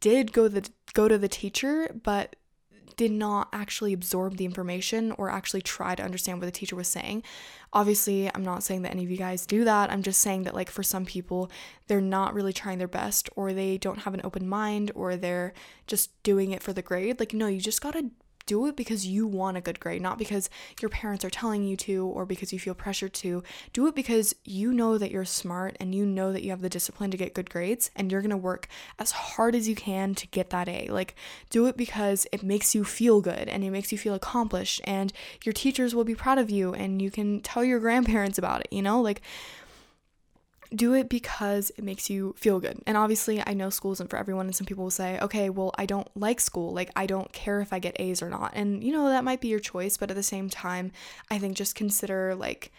[0.00, 2.34] did go the go to the teacher, but
[2.98, 6.88] did not actually absorb the information or actually try to understand what the teacher was
[6.88, 7.22] saying.
[7.72, 9.90] Obviously, I'm not saying that any of you guys do that.
[9.92, 11.48] I'm just saying that, like, for some people,
[11.86, 15.54] they're not really trying their best, or they don't have an open mind, or they're
[15.86, 17.20] just doing it for the grade.
[17.20, 18.10] Like, no, you just gotta
[18.48, 20.48] do it because you want a good grade, not because
[20.80, 23.42] your parents are telling you to or because you feel pressured to.
[23.74, 26.70] Do it because you know that you're smart and you know that you have the
[26.70, 28.66] discipline to get good grades and you're going to work
[28.98, 30.88] as hard as you can to get that A.
[30.88, 31.14] Like,
[31.50, 35.12] do it because it makes you feel good and it makes you feel accomplished and
[35.44, 38.68] your teachers will be proud of you and you can tell your grandparents about it,
[38.72, 39.00] you know?
[39.02, 39.20] Like,
[40.74, 42.80] do it because it makes you feel good.
[42.86, 45.72] And obviously, I know school isn't for everyone, and some people will say, okay, well,
[45.78, 46.72] I don't like school.
[46.72, 48.52] Like, I don't care if I get A's or not.
[48.54, 50.92] And, you know, that might be your choice, but at the same time,
[51.30, 52.72] I think just consider, like,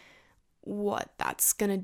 [0.61, 1.83] what that's gonna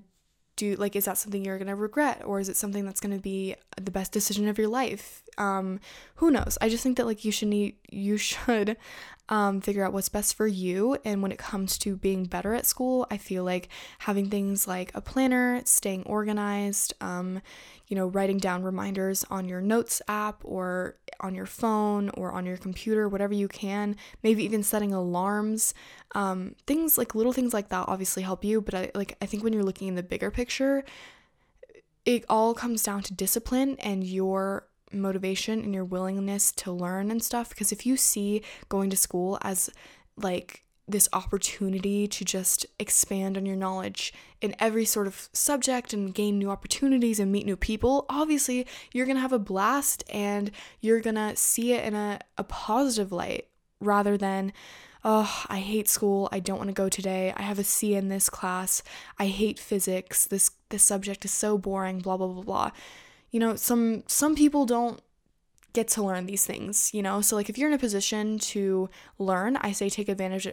[0.55, 0.75] do.
[0.75, 3.91] Like, is that something you're gonna regret, or is it something that's gonna be the
[3.91, 5.23] best decision of your life?
[5.37, 5.79] Um,
[6.15, 6.57] who knows?
[6.61, 8.77] I just think that, like, you should need, you should
[9.29, 10.97] um, figure out what's best for you.
[11.03, 14.91] And when it comes to being better at school, I feel like having things like
[14.93, 17.41] a planner, staying organized, um,
[17.87, 22.45] you know, writing down reminders on your notes app or on your phone or on
[22.45, 25.73] your computer, whatever you can, maybe even setting alarms.
[26.13, 29.43] Um, things like little things like that obviously help you, but I like I think
[29.43, 30.83] when you're looking in the bigger picture,
[32.05, 37.23] it all comes down to discipline and your motivation and your willingness to learn and
[37.23, 39.69] stuff because if you see going to school as
[40.17, 46.13] like this opportunity to just expand on your knowledge in every sort of subject and
[46.13, 50.99] gain new opportunities and meet new people, obviously you're gonna have a blast and you're
[50.99, 53.47] gonna see it in a, a positive light
[53.81, 54.53] rather than,
[55.03, 58.29] oh, I hate school, I don't wanna go today, I have a C in this
[58.29, 58.83] class,
[59.17, 62.71] I hate physics, this this subject is so boring, blah blah blah blah
[63.31, 65.01] you know, some some people don't
[65.73, 67.21] get to learn these things, you know?
[67.21, 70.47] So like if you're in a position to learn, I say take advantage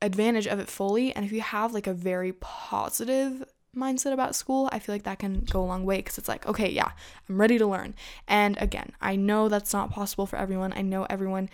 [0.00, 3.44] advantage of it fully and if you have like a very positive
[3.76, 6.46] mindset about school, I feel like that can go a long way because it's like,
[6.46, 6.90] okay, yeah,
[7.28, 7.94] I'm ready to learn.
[8.26, 10.72] And again, I know that's not possible for everyone.
[10.74, 11.48] I know everyone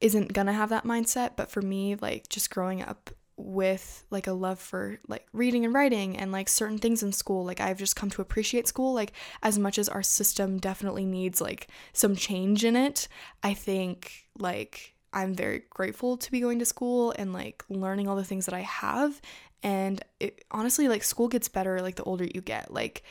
[0.00, 4.32] isn't gonna have that mindset, but for me, like just growing up with like a
[4.32, 7.96] love for like reading and writing and like certain things in school like I've just
[7.96, 12.64] come to appreciate school like as much as our system definitely needs like some change
[12.64, 13.08] in it
[13.42, 18.16] I think like I'm very grateful to be going to school and like learning all
[18.16, 19.20] the things that I have.
[19.62, 22.72] And it, honestly like school gets better like the older you get.
[22.72, 23.02] Like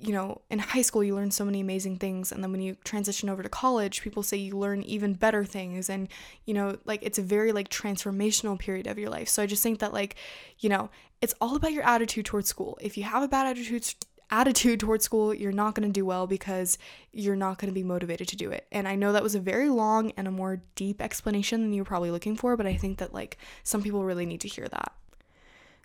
[0.00, 2.76] you know, in high school you learn so many amazing things and then when you
[2.84, 6.08] transition over to college, people say you learn even better things and
[6.46, 9.28] you know, like it's a very like transformational period of your life.
[9.28, 10.16] So I just think that like,
[10.58, 12.78] you know, it's all about your attitude towards school.
[12.80, 13.94] If you have a bad attitude
[14.30, 16.78] attitude towards school, you're not going to do well because
[17.12, 18.66] you're not going to be motivated to do it.
[18.70, 21.82] And I know that was a very long and a more deep explanation than you
[21.82, 24.68] were probably looking for, but I think that like some people really need to hear
[24.68, 24.92] that.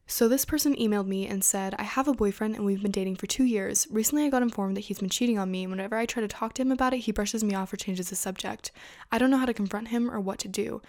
[0.08, 3.16] So, this person emailed me and said, I have a boyfriend and we've been dating
[3.16, 3.88] for two years.
[3.90, 6.28] Recently, I got informed that he's been cheating on me, and whenever I try to
[6.28, 8.72] talk to him about it, he brushes me off or changes the subject.
[9.12, 10.82] I don't know how to confront him or what to do.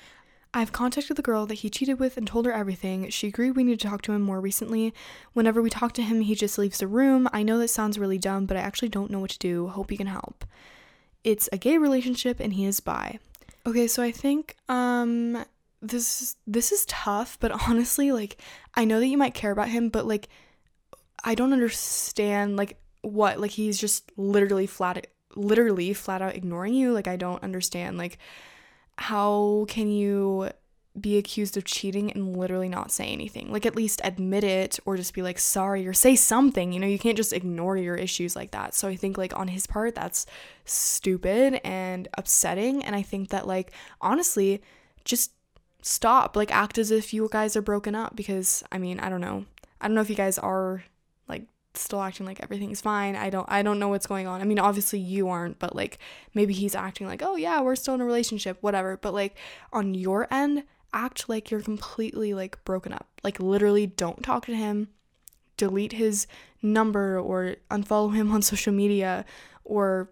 [0.52, 3.08] I've contacted the girl that he cheated with and told her everything.
[3.10, 4.94] She agreed we need to talk to him more recently.
[5.32, 7.28] Whenever we talk to him, he just leaves the room.
[7.32, 9.68] I know that sounds really dumb, but I actually don't know what to do.
[9.68, 10.44] Hope you can help.
[11.24, 13.18] It's a gay relationship and he is bi.
[13.66, 15.44] Okay, so I think um
[15.88, 18.38] this this is tough, but honestly, like
[18.74, 20.28] I know that you might care about him, but like
[21.24, 26.92] I don't understand like what like he's just literally flat literally flat out ignoring you.
[26.92, 28.18] Like I don't understand like
[28.98, 30.50] how can you
[31.00, 33.52] be accused of cheating and literally not say anything.
[33.52, 36.72] Like, at least admit it or just be like, sorry, or say something.
[36.72, 38.74] You know, you can't just ignore your issues like that.
[38.74, 40.26] So, I think, like, on his part, that's
[40.64, 42.84] stupid and upsetting.
[42.84, 44.62] And I think that, like, honestly,
[45.04, 45.32] just
[45.86, 49.20] stop like act as if you guys are broken up because i mean i don't
[49.20, 49.44] know.
[49.80, 50.82] I don't know if you guys are
[51.28, 51.44] like
[51.74, 53.14] still acting like everything's fine.
[53.14, 54.40] I don't i don't know what's going on.
[54.40, 55.98] I mean obviously you aren't but like
[56.34, 58.96] maybe he's acting like oh yeah we're still in a relationship whatever.
[58.96, 59.36] But like
[59.72, 63.06] on your end act like you're completely like broken up.
[63.22, 64.88] Like literally don't talk to him.
[65.56, 66.26] Delete his
[66.62, 69.24] number or unfollow him on social media
[69.62, 70.10] or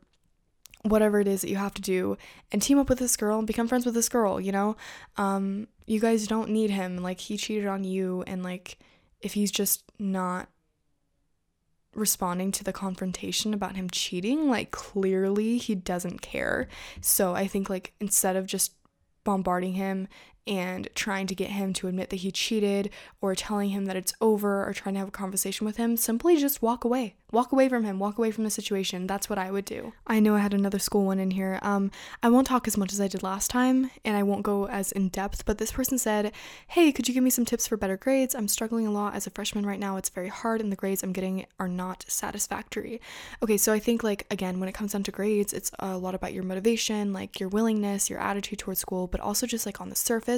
[0.85, 2.17] whatever it is that you have to do
[2.53, 4.77] and team up with this girl and become friends with this girl, you know?
[5.17, 6.99] Um, you guys don't need him.
[6.99, 8.79] Like, he cheated on you, and like,
[9.21, 10.49] if he's just not
[11.95, 16.69] responding to the confrontation about him cheating, like, clearly he doesn't care.
[17.01, 18.73] So I think, like, instead of just
[19.25, 20.09] bombarding him
[20.47, 24.15] and trying to get him to admit that he cheated or telling him that it's
[24.21, 27.15] over or trying to have a conversation with him, simply just walk away.
[27.33, 29.09] Walk away from him, walk away from the situation.
[29.09, 29.93] That's what I would do.
[30.07, 31.59] I know I had another school one in here.
[31.63, 31.91] Um,
[32.23, 34.93] I won't talk as much as I did last time and I won't go as
[34.93, 36.33] in depth, but this person said,
[36.69, 38.37] Hey, could you give me some tips for better grades?
[38.37, 39.97] I'm struggling a lot as a freshman right now.
[39.97, 43.01] It's very hard and the grades I'm getting are not satisfactory.
[43.43, 46.15] Okay, so I think, like, again, when it comes down to grades, it's a lot
[46.15, 49.89] about your motivation, like your willingness, your attitude towards school, but also just like on
[49.89, 50.34] the surface,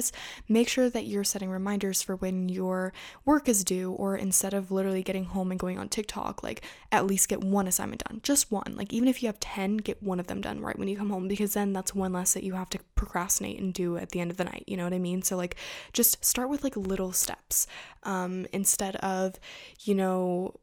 [0.47, 2.93] make sure that you're setting reminders for when your
[3.25, 7.05] work is due, or instead of literally getting home and going on TikTok, like, at
[7.05, 8.75] least get one assignment done, just one.
[8.75, 11.09] Like, even if you have 10, get one of them done right when you come
[11.09, 14.19] home, because then that's one less that you have to procrastinate and do at the
[14.19, 14.63] end of the night.
[14.67, 15.21] You know what I mean?
[15.21, 15.55] So, like,
[15.93, 17.67] just start with like little steps
[18.03, 19.35] um, instead of,
[19.81, 20.55] you know,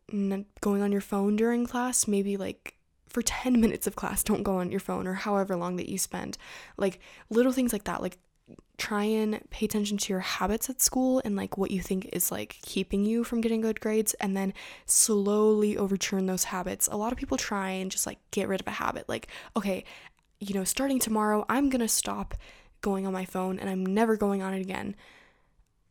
[0.61, 2.75] going on your phone during class, maybe like
[3.09, 5.99] for 10 minutes of class, don't go on your phone or however long that you
[5.99, 6.37] spend.
[6.77, 8.03] Like, little things like that.
[8.03, 8.19] Like,
[8.77, 12.33] try and pay attention to your habits at school and like what you think is
[12.33, 14.53] like keeping you from getting good grades and then
[14.87, 16.89] slowly overturn those habits.
[16.91, 19.09] A lot of people try and just like get rid of a habit.
[19.09, 19.85] Like, okay,
[20.41, 22.35] you know, starting tomorrow, I'm going to stop
[22.81, 24.97] going on my phone and I'm never going on it again.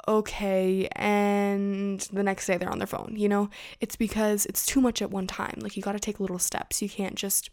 [0.05, 3.49] Okay, and the next day they're on their phone, you know?
[3.79, 5.59] It's because it's too much at one time.
[5.61, 6.81] Like, you got to take little steps.
[6.81, 7.49] You can't just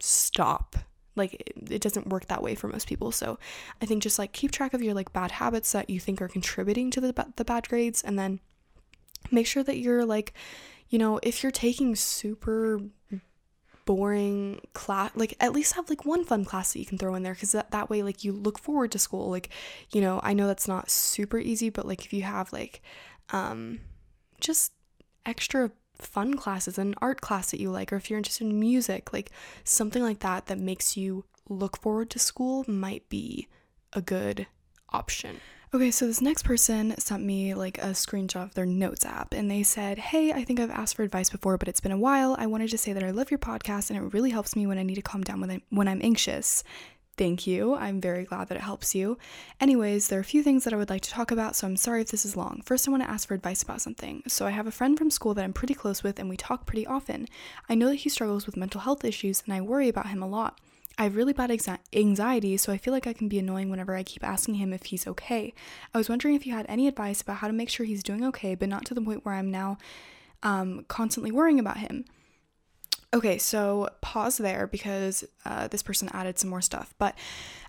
[0.00, 0.74] stop
[1.14, 1.34] like
[1.70, 3.12] it, doesn't work that way for most people.
[3.12, 3.38] So
[3.80, 6.28] i think just like keep track of your like bad habits that you think are
[6.28, 8.40] contributing to the, the bad grades and then
[9.30, 10.32] make sure that you're like
[10.88, 12.80] you know if you're taking super
[13.84, 17.22] boring class like at least have like one fun class that you can throw in
[17.22, 19.30] there because that, that way like you look forward to school.
[19.30, 19.48] Like
[19.92, 22.80] you know i know that's not super easy but like if you have like
[23.30, 23.80] um
[24.40, 24.72] just
[25.26, 25.70] extra
[26.04, 29.30] fun classes, an art class that you like, or if you're interested in music, like
[29.64, 33.48] something like that that makes you look forward to school might be
[33.92, 34.46] a good
[34.90, 35.40] option.
[35.74, 39.50] Okay, so this next person sent me like a screenshot of their notes app and
[39.50, 42.36] they said, Hey, I think I've asked for advice before, but it's been a while.
[42.38, 44.76] I wanted to say that I love your podcast and it really helps me when
[44.76, 46.62] I need to calm down when, I, when I'm anxious.
[47.18, 47.74] Thank you.
[47.74, 49.18] I'm very glad that it helps you.
[49.60, 51.76] Anyways, there are a few things that I would like to talk about, so I'm
[51.76, 52.62] sorry if this is long.
[52.64, 54.22] First, I want to ask for advice about something.
[54.26, 56.64] So, I have a friend from school that I'm pretty close with, and we talk
[56.64, 57.28] pretty often.
[57.68, 60.28] I know that he struggles with mental health issues, and I worry about him a
[60.28, 60.58] lot.
[60.98, 61.50] I have really bad
[61.94, 64.84] anxiety, so I feel like I can be annoying whenever I keep asking him if
[64.84, 65.52] he's okay.
[65.94, 68.24] I was wondering if you had any advice about how to make sure he's doing
[68.24, 69.78] okay, but not to the point where I'm now
[70.42, 72.04] um, constantly worrying about him.
[73.14, 76.94] Okay, so pause there because uh, this person added some more stuff.
[76.98, 77.14] But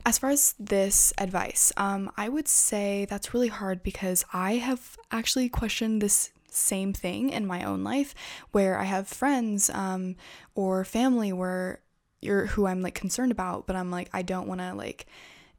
[0.06, 4.97] as far as this advice, um, I would say that's really hard because I have
[5.12, 8.15] actually questioned this same thing in my own life
[8.51, 10.15] where I have friends um,
[10.56, 11.79] or family where
[12.21, 15.08] you're who I'm like concerned about, but I'm like, I don't want to like,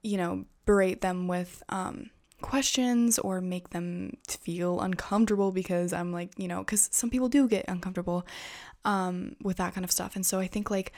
[0.02, 2.08] you know, berate them with um,
[2.40, 7.48] questions or make them feel uncomfortable because I'm like, you know, because some people do
[7.48, 8.26] get uncomfortable
[8.84, 10.16] um, with that kind of stuff.
[10.16, 10.92] And so I think like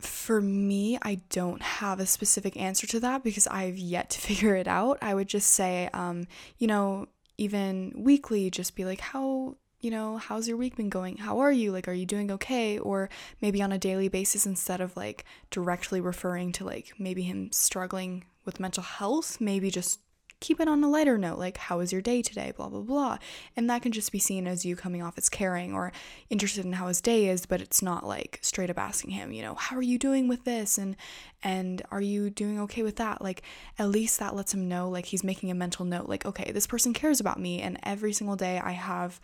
[0.00, 4.56] for me, I don't have a specific answer to that because I've yet to figure
[4.56, 4.98] it out.
[5.02, 6.26] I would just say, um,
[6.58, 11.18] you know, even weekly, just be like, how you know, how's your week been going?
[11.18, 11.70] How are you?
[11.70, 12.78] Like, are you doing okay?
[12.78, 13.10] Or
[13.42, 18.24] maybe on a daily basis instead of like directly referring to like maybe him struggling
[18.46, 20.00] with mental health, maybe just
[20.44, 22.52] keep it on a lighter note, like, how was your day today?
[22.54, 23.16] Blah, blah, blah.
[23.56, 25.90] And that can just be seen as you coming off as caring or
[26.28, 29.40] interested in how his day is, but it's not like straight up asking him, you
[29.40, 30.76] know, how are you doing with this?
[30.76, 30.96] And,
[31.42, 33.22] and are you doing okay with that?
[33.22, 33.40] Like,
[33.78, 36.66] at least that lets him know, like, he's making a mental note, like, okay, this
[36.66, 37.62] person cares about me.
[37.62, 39.20] And every single day I have,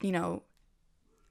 [0.00, 0.44] you know,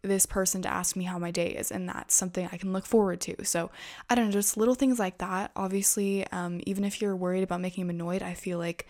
[0.01, 2.85] this person to ask me how my day is and that's something i can look
[2.85, 3.35] forward to.
[3.43, 3.71] So
[4.09, 5.51] i don't know just little things like that.
[5.55, 8.87] Obviously um, even if you're worried about making them annoyed i feel like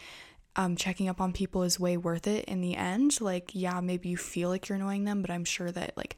[0.55, 3.21] um, checking up on people is way worth it in the end.
[3.21, 6.17] Like yeah maybe you feel like you're annoying them but i'm sure that like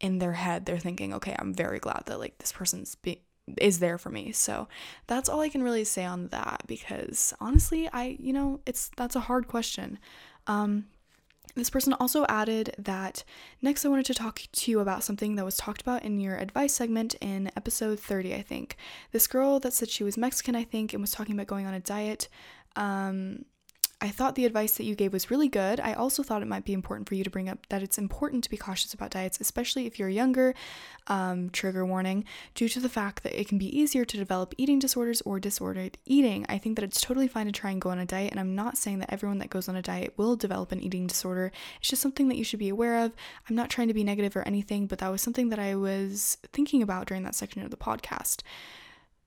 [0.00, 3.22] in their head they're thinking okay i'm very glad that like this person's be-
[3.56, 4.32] is there for me.
[4.32, 4.68] So
[5.06, 9.16] that's all i can really say on that because honestly i you know it's that's
[9.16, 9.98] a hard question.
[10.46, 10.86] Um
[11.58, 13.24] this person also added that
[13.62, 16.36] next I wanted to talk to you about something that was talked about in your
[16.36, 18.76] advice segment in episode 30, I think.
[19.12, 21.74] This girl that said she was Mexican, I think, and was talking about going on
[21.74, 22.28] a diet.
[22.76, 23.44] Um,
[24.00, 25.80] I thought the advice that you gave was really good.
[25.80, 28.44] I also thought it might be important for you to bring up that it's important
[28.44, 30.54] to be cautious about diets, especially if you're younger.
[31.08, 34.78] Um, trigger warning, due to the fact that it can be easier to develop eating
[34.78, 36.44] disorders or disordered eating.
[36.48, 38.54] I think that it's totally fine to try and go on a diet, and I'm
[38.54, 41.50] not saying that everyone that goes on a diet will develop an eating disorder.
[41.80, 43.12] It's just something that you should be aware of.
[43.48, 46.36] I'm not trying to be negative or anything, but that was something that I was
[46.52, 48.42] thinking about during that section of the podcast.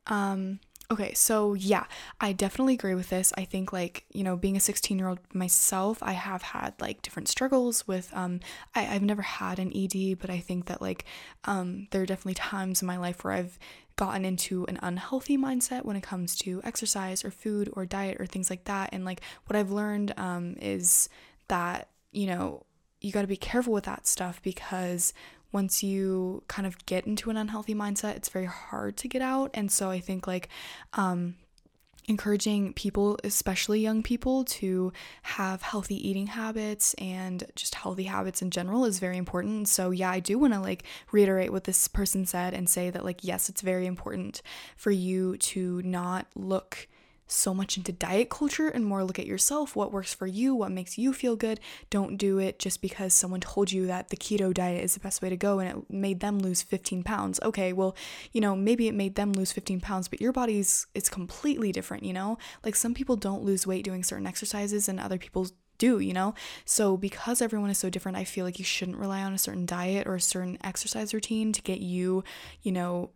[0.07, 0.59] Um,
[0.91, 1.85] Okay, so yeah,
[2.19, 3.31] I definitely agree with this.
[3.37, 7.01] I think like, you know, being a 16 year old myself, I have had like
[7.01, 8.41] different struggles with um
[8.75, 11.05] I, I've never had an ED, but I think that like
[11.45, 13.57] um there are definitely times in my life where I've
[13.95, 18.25] gotten into an unhealthy mindset when it comes to exercise or food or diet or
[18.25, 18.89] things like that.
[18.91, 21.07] And like what I've learned um is
[21.47, 22.65] that, you know,
[22.99, 25.13] you got to be careful with that stuff because
[25.51, 29.51] once you kind of get into an unhealthy mindset, it's very hard to get out.
[29.53, 30.49] And so I think like
[30.93, 31.35] um
[32.07, 34.91] encouraging people, especially young people, to
[35.23, 39.67] have healthy eating habits and just healthy habits in general is very important.
[39.67, 43.05] So, yeah, I do want to like reiterate what this person said and say that,
[43.05, 44.41] like, yes, it's very important
[44.75, 46.87] for you to not look
[47.31, 50.71] so much into diet culture and more look at yourself, what works for you, what
[50.71, 51.59] makes you feel good.
[51.89, 55.21] Don't do it just because someone told you that the keto diet is the best
[55.21, 57.39] way to go and it made them lose 15 pounds.
[57.43, 57.95] Okay, well,
[58.31, 62.03] you know, maybe it made them lose 15 pounds, but your body's it's completely different,
[62.03, 62.37] you know?
[62.63, 66.35] Like some people don't lose weight doing certain exercises and other people do, you know?
[66.63, 69.65] So, because everyone is so different, I feel like you shouldn't rely on a certain
[69.65, 72.23] diet or a certain exercise routine to get you,
[72.61, 73.09] you know,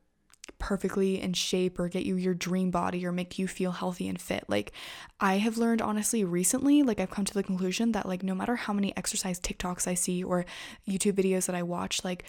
[0.60, 4.20] perfectly in shape or get you your dream body or make you feel healthy and
[4.20, 4.46] fit.
[4.48, 4.72] Like
[5.20, 8.56] I have learned honestly recently, like I've come to the conclusion that like no matter
[8.56, 10.46] how many exercise TikToks I see or
[10.88, 12.26] YouTube videos that I watch, like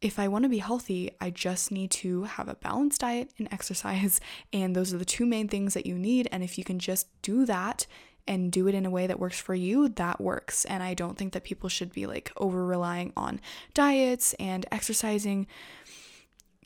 [0.00, 3.48] if I want to be healthy, I just need to have a balanced diet and
[3.52, 4.20] exercise.
[4.52, 6.28] And those are the two main things that you need.
[6.30, 7.86] And if you can just do that
[8.28, 10.64] and do it in a way that works for you, that works.
[10.64, 13.40] And I don't think that people should be like over relying on
[13.72, 15.46] diets and exercising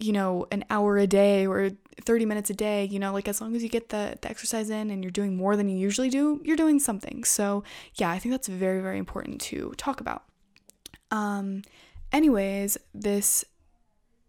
[0.01, 1.71] you know, an hour a day or
[2.01, 4.71] 30 minutes a day, you know, like as long as you get the, the exercise
[4.71, 7.25] in and you're doing more than you usually do, you're doing something.
[7.25, 7.63] So,
[7.95, 10.25] yeah, I think that's very, very important to talk about.
[11.11, 11.63] Um,
[12.13, 13.45] anyways, this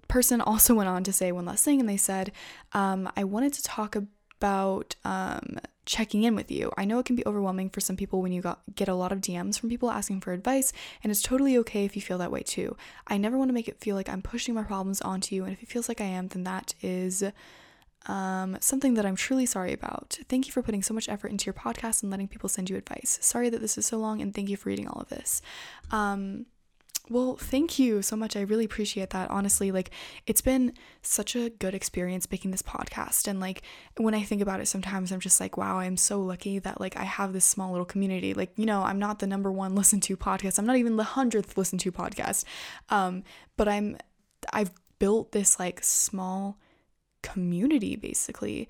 [0.07, 2.31] person also went on to say one last thing and they said,
[2.73, 5.57] um, I wanted to talk about um,
[5.91, 6.71] checking in with you.
[6.77, 9.11] I know it can be overwhelming for some people when you got, get a lot
[9.11, 10.71] of DMs from people asking for advice,
[11.03, 12.77] and it's totally okay if you feel that way too.
[13.07, 15.51] I never want to make it feel like I'm pushing my problems onto you, and
[15.51, 17.25] if it feels like I am, then that is
[18.05, 20.17] um, something that I'm truly sorry about.
[20.29, 22.77] Thank you for putting so much effort into your podcast and letting people send you
[22.77, 23.19] advice.
[23.21, 25.41] Sorry that this is so long, and thank you for reading all of this.
[25.91, 26.45] Um,
[27.09, 28.35] well, thank you so much.
[28.35, 29.29] I really appreciate that.
[29.31, 29.89] Honestly, like
[30.27, 33.27] it's been such a good experience making this podcast.
[33.27, 33.63] And like
[33.97, 36.95] when I think about it sometimes I'm just like, wow, I'm so lucky that like
[36.97, 38.33] I have this small little community.
[38.33, 40.59] Like, you know, I'm not the number one listened to podcast.
[40.59, 42.45] I'm not even the hundredth listened to podcast.
[42.89, 43.23] Um,
[43.57, 43.97] but I'm
[44.53, 46.59] I've built this like small
[47.23, 48.69] community basically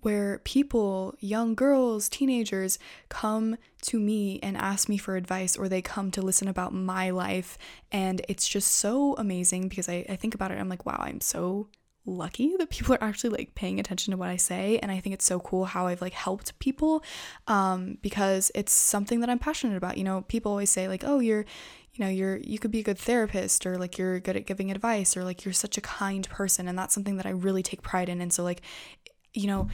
[0.00, 2.78] where people, young girls, teenagers,
[3.08, 7.10] come to me and ask me for advice or they come to listen about my
[7.10, 7.58] life.
[7.90, 11.20] And it's just so amazing because I, I think about it, I'm like, wow, I'm
[11.20, 11.68] so
[12.08, 15.12] lucky that people are actually like paying attention to what I say and I think
[15.14, 17.04] it's so cool how I've like helped people
[17.46, 19.98] um because it's something that I'm passionate about.
[19.98, 21.44] You know, people always say like, "Oh, you're
[21.92, 24.70] you know, you're you could be a good therapist or like you're good at giving
[24.70, 27.82] advice or like you're such a kind person." And that's something that I really take
[27.82, 28.20] pride in.
[28.20, 28.62] And so like
[29.34, 29.68] you know,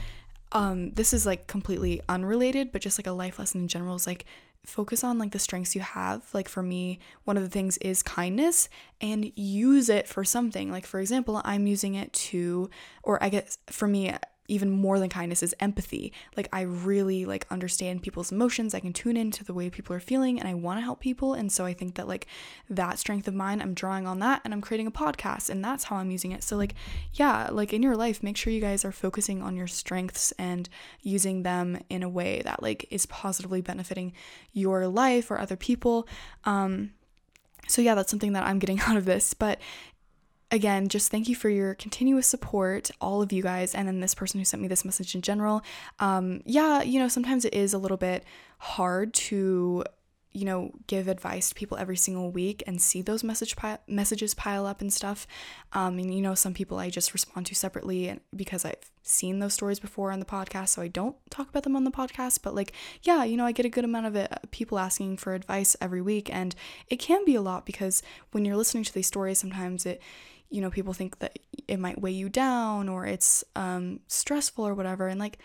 [0.51, 4.07] um, this is like completely unrelated, but just like a life lesson in general is
[4.07, 4.25] like
[4.65, 6.23] focus on like the strengths you have.
[6.33, 8.69] Like for me, one of the things is kindness
[9.01, 10.71] and use it for something.
[10.71, 12.69] Like for example, I'm using it to,
[13.03, 14.13] or I guess for me,
[14.47, 16.13] even more than kindness is empathy.
[16.37, 18.73] Like I really like understand people's emotions.
[18.73, 21.33] I can tune into the way people are feeling and I want to help people.
[21.33, 22.27] And so I think that like
[22.69, 25.85] that strength of mine, I'm drawing on that and I'm creating a podcast and that's
[25.85, 26.43] how I'm using it.
[26.43, 26.75] So like
[27.13, 30.69] yeah, like in your life, make sure you guys are focusing on your strengths and
[31.01, 34.13] using them in a way that like is positively benefiting
[34.53, 36.07] your life or other people.
[36.43, 36.91] Um
[37.67, 39.33] so yeah, that's something that I'm getting out of this.
[39.33, 39.59] But
[40.51, 44.15] again, just thank you for your continuous support, all of you guys, and then this
[44.15, 45.63] person who sent me this message in general.
[45.99, 48.23] Um, yeah, you know, sometimes it is a little bit
[48.59, 49.83] hard to
[50.35, 54.33] you know, give advice to people every single week and see those message pi- messages
[54.33, 55.25] pile up and stuff.
[55.71, 59.53] Um, and you know, some people I just respond to separately because I've seen those
[59.53, 62.39] stories before on the podcast, so I don't talk about them on the podcast.
[62.43, 65.17] But like, yeah, you know, I get a good amount of it, uh, people asking
[65.17, 66.53] for advice every week, and
[66.89, 70.01] it can be a lot because when you're listening to these stories, sometimes it
[70.55, 71.37] you know, people think that
[71.67, 75.09] it might weigh you down or it's um, stressful or whatever.
[75.09, 75.37] And like,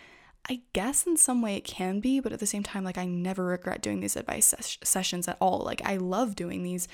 [0.48, 3.04] I guess in some way it can be, but at the same time, like, I
[3.04, 5.58] never regret doing these advice ses- sessions at all.
[5.58, 6.86] Like, I love doing these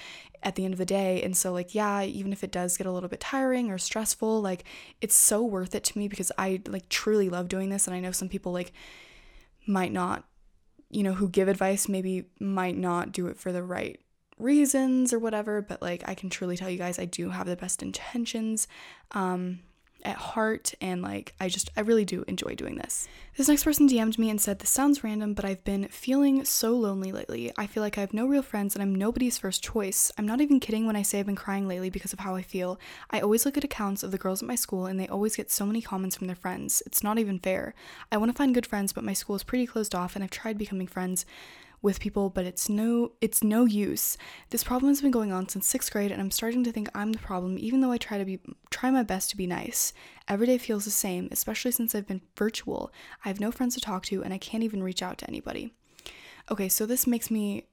[0.42, 1.22] at the end of the day.
[1.22, 4.40] And so, like, yeah, even if it does get a little bit tiring or stressful,
[4.40, 4.64] like,
[5.00, 7.86] it's so worth it to me because I, like, truly love doing this.
[7.86, 8.72] And I know some people, like,
[9.66, 10.24] might not,
[10.90, 14.00] you know, who give advice maybe might not do it for the right
[14.38, 17.56] reasons or whatever, but like I can truly tell you guys I do have the
[17.56, 18.68] best intentions.
[19.12, 19.60] Um
[20.06, 23.08] at heart and like I just I really do enjoy doing this.
[23.36, 26.74] This next person DM'd me and said, This sounds random, but I've been feeling so
[26.74, 27.52] lonely lately.
[27.58, 30.12] I feel like I have no real friends and I'm nobody's first choice.
[30.16, 32.42] I'm not even kidding when I say I've been crying lately because of how I
[32.42, 32.78] feel.
[33.10, 35.50] I always look at accounts of the girls at my school and they always get
[35.50, 36.82] so many comments from their friends.
[36.86, 37.74] It's not even fair.
[38.12, 40.30] I want to find good friends, but my school is pretty closed off and I've
[40.30, 41.26] tried becoming friends
[41.86, 44.18] with people, but it's no it's no use.
[44.50, 47.12] This problem has been going on since 6th grade and I'm starting to think I'm
[47.12, 49.92] the problem even though I try to be try my best to be nice.
[50.26, 52.90] Every day feels the same, especially since I've been virtual.
[53.24, 55.74] I have no friends to talk to and I can't even reach out to anybody.
[56.50, 57.68] Okay, so this makes me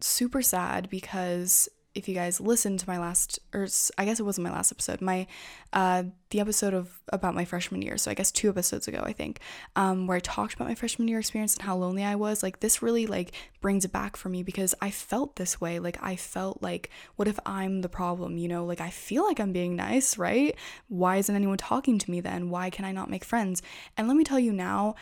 [0.00, 3.66] super sad because if you guys listened to my last or
[3.96, 5.26] I guess it wasn't my last episode, my
[5.72, 7.96] uh the episode of about my freshman year.
[7.96, 9.40] So I guess two episodes ago, I think,
[9.74, 12.42] um where I talked about my freshman year experience and how lonely I was.
[12.42, 15.78] Like this really like brings it back for me because I felt this way.
[15.78, 18.64] Like I felt like what if I'm the problem, you know?
[18.64, 20.54] Like I feel like I'm being nice, right?
[20.88, 22.50] Why isn't anyone talking to me then?
[22.50, 23.62] Why can I not make friends?
[23.96, 24.94] And let me tell you now,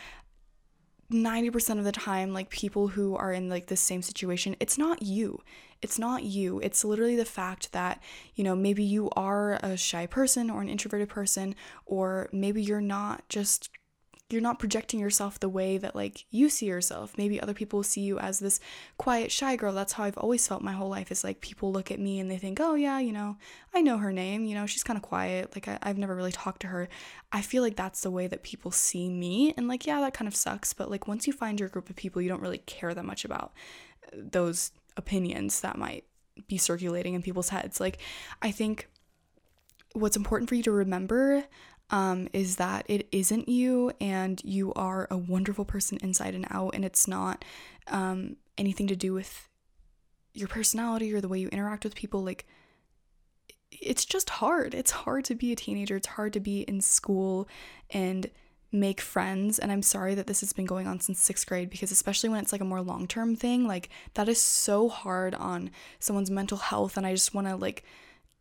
[1.11, 5.03] 90% of the time like people who are in like the same situation it's not
[5.03, 5.39] you
[5.85, 8.01] it's not you it's literally the fact that
[8.33, 11.55] you know maybe you are a shy person or an introverted person
[11.85, 13.69] or maybe you're not just
[14.29, 17.15] you're not projecting yourself the way that like you see yourself.
[17.15, 18.59] Maybe other people see you as this
[18.97, 19.71] quiet, shy girl.
[19.71, 21.11] That's how I've always felt my whole life.
[21.11, 23.37] Is like people look at me and they think, oh yeah, you know,
[23.73, 24.45] I know her name.
[24.45, 25.53] You know, she's kind of quiet.
[25.53, 26.89] Like I, I've never really talked to her.
[27.31, 30.27] I feel like that's the way that people see me, and like yeah, that kind
[30.27, 30.73] of sucks.
[30.73, 33.25] But like once you find your group of people, you don't really care that much
[33.25, 33.53] about
[34.07, 36.05] uh, those opinions that might
[36.47, 37.79] be circulating in people's heads.
[37.79, 37.99] Like
[38.41, 38.89] I think
[39.93, 41.45] what's important for you to remember
[41.89, 46.73] um, is that it isn't you and you are a wonderful person inside and out,
[46.73, 47.45] and it's not
[47.87, 49.47] um, anything to do with
[50.33, 52.23] your personality or the way you interact with people.
[52.23, 52.45] Like,
[53.71, 54.73] it's just hard.
[54.73, 57.47] It's hard to be a teenager, it's hard to be in school
[57.89, 58.29] and
[58.71, 61.91] make friends and i'm sorry that this has been going on since sixth grade because
[61.91, 66.31] especially when it's like a more long-term thing like that is so hard on someone's
[66.31, 67.83] mental health and i just want to like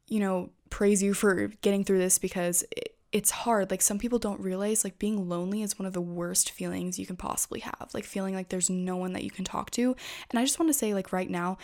[0.09, 3.71] you know praise you for getting through this because it, it's hard.
[3.71, 7.07] Like some people don't realize like being lonely is one of the worst feelings you
[7.07, 7.91] can possibly have.
[7.95, 9.95] Like feeling like there's no one that you can talk to.
[10.31, 11.57] And I just want to say like right now,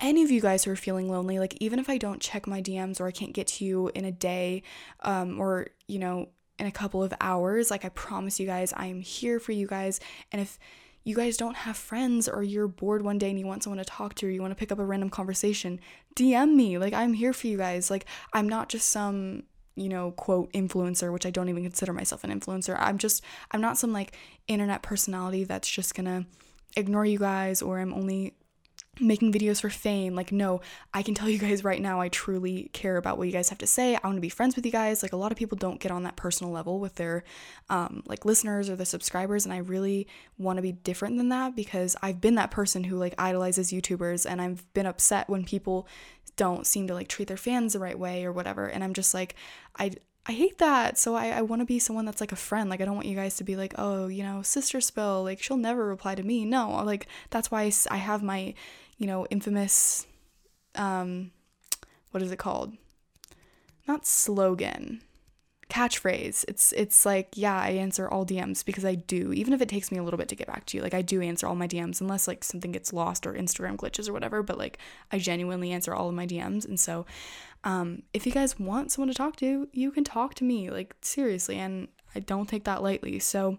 [0.00, 2.62] any of you guys who are feeling lonely, like even if I don't check my
[2.62, 4.62] DMs or I can't get to you in a day
[5.02, 8.86] um or you know in a couple of hours, like I promise you guys I
[8.86, 10.00] am here for you guys.
[10.32, 10.58] And if
[11.02, 13.84] you guys don't have friends or you're bored one day and you want someone to
[13.84, 15.80] talk to or you want to pick up a random conversation,
[16.16, 16.78] DM me.
[16.78, 17.90] Like I'm here for you guys.
[17.90, 19.44] Like I'm not just some
[19.76, 22.76] you know, quote influencer, which I don't even consider myself an influencer.
[22.78, 26.26] I'm just, I'm not some like internet personality that's just gonna
[26.76, 28.34] ignore you guys or I'm only
[29.00, 30.14] making videos for fame.
[30.14, 30.60] Like, no,
[30.92, 33.58] I can tell you guys right now, I truly care about what you guys have
[33.58, 33.94] to say.
[33.96, 35.02] I want to be friends with you guys.
[35.02, 37.24] Like, a lot of people don't get on that personal level with their
[37.68, 40.06] um, like listeners or their subscribers, and I really
[40.38, 44.26] want to be different than that because I've been that person who like idolizes YouTubers,
[44.28, 45.88] and I've been upset when people
[46.36, 48.66] don't seem to like treat their fans the right way or whatever.
[48.66, 49.36] And I'm just like,
[49.78, 49.92] I
[50.26, 50.96] I hate that.
[50.98, 52.70] So I, I want to be someone that's like a friend.
[52.70, 55.22] Like I don't want you guys to be like, oh, you know, sister spill.
[55.22, 56.46] Like she'll never reply to me.
[56.46, 58.54] No, like that's why I, I have my,
[58.98, 60.06] you know, infamous,
[60.74, 61.30] um,
[62.10, 62.76] what is it called?
[63.86, 65.02] Not slogan
[65.68, 66.44] catchphrase.
[66.46, 69.90] It's it's like, yeah, I answer all DMs because I do, even if it takes
[69.90, 70.82] me a little bit to get back to you.
[70.82, 74.08] Like I do answer all my DMs unless like something gets lost or Instagram glitches
[74.08, 74.78] or whatever, but like
[75.10, 76.64] I genuinely answer all of my DMs.
[76.64, 77.06] And so
[77.64, 80.70] um if you guys want someone to talk to, you can talk to me.
[80.70, 83.18] Like seriously, and I don't take that lightly.
[83.18, 83.58] So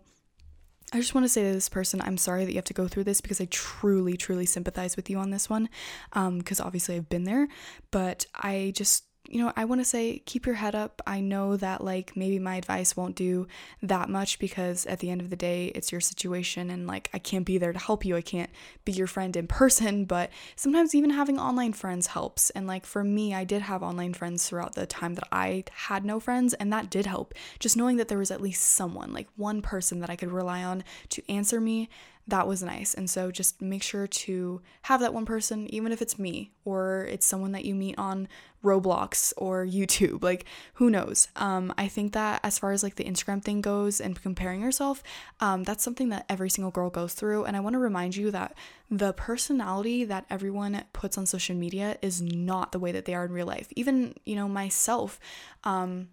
[0.93, 2.87] I just want to say to this person, I'm sorry that you have to go
[2.87, 5.69] through this because I truly, truly sympathize with you on this one.
[6.13, 7.47] Um, because obviously I've been there,
[7.91, 11.01] but I just you know, I want to say keep your head up.
[11.05, 13.47] I know that, like, maybe my advice won't do
[13.81, 17.19] that much because at the end of the day, it's your situation and, like, I
[17.19, 18.15] can't be there to help you.
[18.15, 18.49] I can't
[18.83, 22.49] be your friend in person, but sometimes even having online friends helps.
[22.51, 26.05] And, like, for me, I did have online friends throughout the time that I had
[26.05, 27.33] no friends, and that did help.
[27.59, 30.63] Just knowing that there was at least someone, like one person that I could rely
[30.63, 31.89] on to answer me
[32.27, 32.95] that was nice.
[32.95, 37.07] And so just make sure to have that one person, even if it's me or
[37.11, 38.27] it's someone that you meet on
[38.63, 40.23] Roblox or YouTube.
[40.23, 40.45] Like,
[40.75, 41.27] who knows?
[41.35, 45.03] Um, I think that as far as like the Instagram thing goes and comparing yourself,
[45.39, 47.45] um, that's something that every single girl goes through.
[47.45, 48.55] And I want to remind you that
[48.89, 53.25] the personality that everyone puts on social media is not the way that they are
[53.25, 53.67] in real life.
[53.75, 55.19] Even, you know, myself,
[55.63, 56.09] um,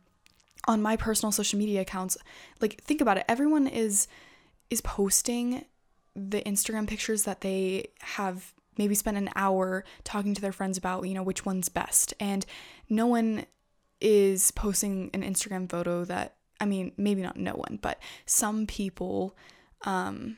[0.69, 2.17] on my personal social media accounts,
[2.61, 3.25] like, think about it.
[3.29, 4.09] Everyone is
[4.71, 5.65] is posting
[6.15, 11.07] the Instagram pictures that they have maybe spent an hour talking to their friends about,
[11.07, 12.15] you know, which one's best.
[12.19, 12.45] And
[12.89, 13.47] no one
[14.01, 19.37] is posting an Instagram photo that I mean, maybe not no one, but some people
[19.85, 20.37] um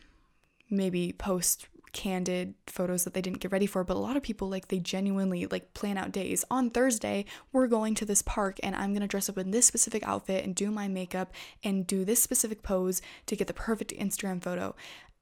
[0.70, 3.84] maybe post candid photos that they didn't get ready for.
[3.84, 6.44] But a lot of people like they genuinely like plan out days.
[6.50, 9.66] On thursday we're going to this park and i'm going to dress up in this
[9.66, 13.92] specific outfit and do my makeup and do this specific pose to get the perfect
[13.92, 14.74] instagram photo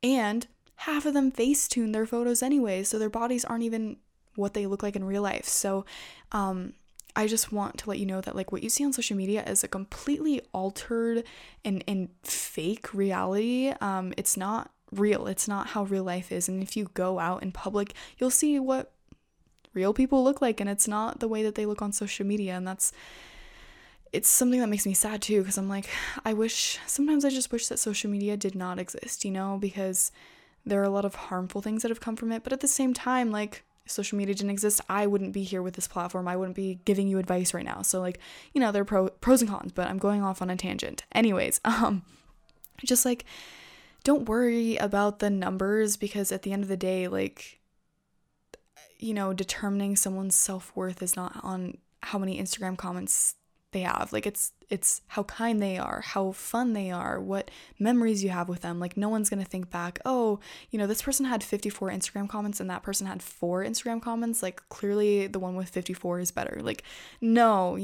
[0.02, 0.46] and
[0.76, 3.96] half of them face tune their photos anyway so their bodies aren't even
[4.34, 5.84] what they look like in real life so
[6.32, 6.72] um
[7.14, 9.44] I just want to let you know that like what you see on social media
[9.44, 11.24] is a completely altered
[11.64, 13.72] and and fake reality.
[13.80, 15.26] Um, it's not real.
[15.26, 16.48] It's not how real life is.
[16.48, 18.92] And if you go out in public, you'll see what
[19.74, 22.54] real people look like, and it's not the way that they look on social media.
[22.54, 22.92] And that's
[24.12, 25.88] it's something that makes me sad too because I'm like,
[26.24, 30.12] I wish sometimes I just wish that social media did not exist, you know, because
[30.64, 32.44] there are a lot of harmful things that have come from it.
[32.44, 35.74] But at the same time, like social media didn't exist, I wouldn't be here with
[35.74, 36.28] this platform.
[36.28, 37.82] I wouldn't be giving you advice right now.
[37.82, 38.20] So like,
[38.52, 41.04] you know, there are pro- pros and cons, but I'm going off on a tangent.
[41.12, 42.02] Anyways, um
[42.84, 43.24] just like
[44.04, 47.60] don't worry about the numbers because at the end of the day, like
[48.98, 53.34] you know, determining someone's self-worth is not on how many Instagram comments
[53.72, 54.12] they have.
[54.12, 58.48] Like it's it's how kind they are, how fun they are, what memories you have
[58.48, 58.78] with them.
[58.78, 62.28] Like no one's going to think back, "Oh, you know, this person had 54 Instagram
[62.28, 64.42] comments and that person had 4 Instagram comments.
[64.42, 66.84] Like clearly the one with 54 is better." Like
[67.20, 67.78] no,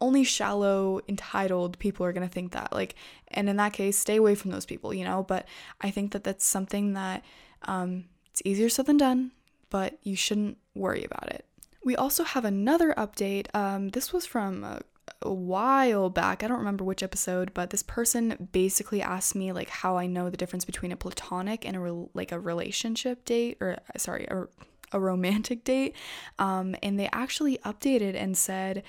[0.00, 2.72] only shallow entitled people are going to think that.
[2.72, 2.94] Like
[3.28, 5.22] and in that case, stay away from those people, you know?
[5.22, 5.46] But
[5.80, 7.24] I think that that's something that
[7.62, 9.32] um it's easier said than done,
[9.70, 11.44] but you shouldn't worry about it.
[11.82, 13.46] We also have another update.
[13.54, 14.82] Um, this was from a
[15.22, 16.42] a while back.
[16.42, 20.30] I don't remember which episode, but this person basically asked me like how I know
[20.30, 24.46] the difference between a platonic and a re- like a relationship date or sorry, a,
[24.92, 25.94] a romantic date.
[26.38, 28.82] Um, and they actually updated and said,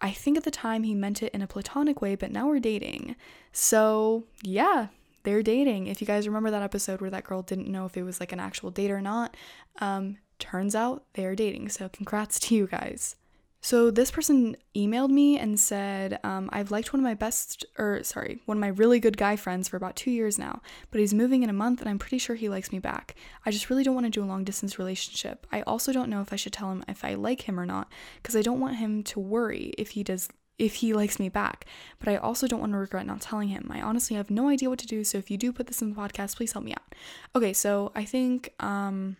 [0.00, 2.58] I think at the time he meant it in a platonic way, but now we're
[2.58, 3.16] dating.
[3.52, 4.88] So, yeah,
[5.24, 5.88] they're dating.
[5.88, 8.32] If you guys remember that episode where that girl didn't know if it was like
[8.32, 9.36] an actual date or not,
[9.80, 11.68] um, turns out they're dating.
[11.68, 13.16] So, congrats to you guys.
[13.62, 18.02] So this person emailed me and said, um, I've liked one of my best, or
[18.02, 21.12] sorry, one of my really good guy friends for about two years now, but he's
[21.12, 23.14] moving in a month and I'm pretty sure he likes me back.
[23.44, 25.46] I just really don't want to do a long distance relationship.
[25.52, 27.92] I also don't know if I should tell him if I like him or not,
[28.22, 31.64] because I don't want him to worry if he does if he likes me back,
[31.98, 33.70] but I also don't want to regret not telling him.
[33.72, 35.88] I honestly have no idea what to do, so if you do put this in
[35.88, 36.94] the podcast, please help me out.
[37.34, 39.16] Okay, so I think um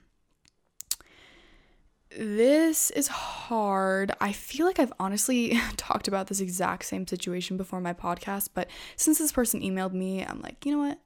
[2.17, 4.13] this is hard.
[4.21, 8.69] I feel like I've honestly talked about this exact same situation before my podcast, but
[8.97, 10.99] since this person emailed me, I'm like, you know what?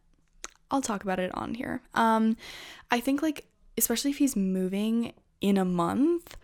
[0.71, 1.83] I'll talk about it on here.
[1.95, 2.37] Um
[2.91, 3.47] I think like
[3.77, 6.37] especially if he's moving in a month,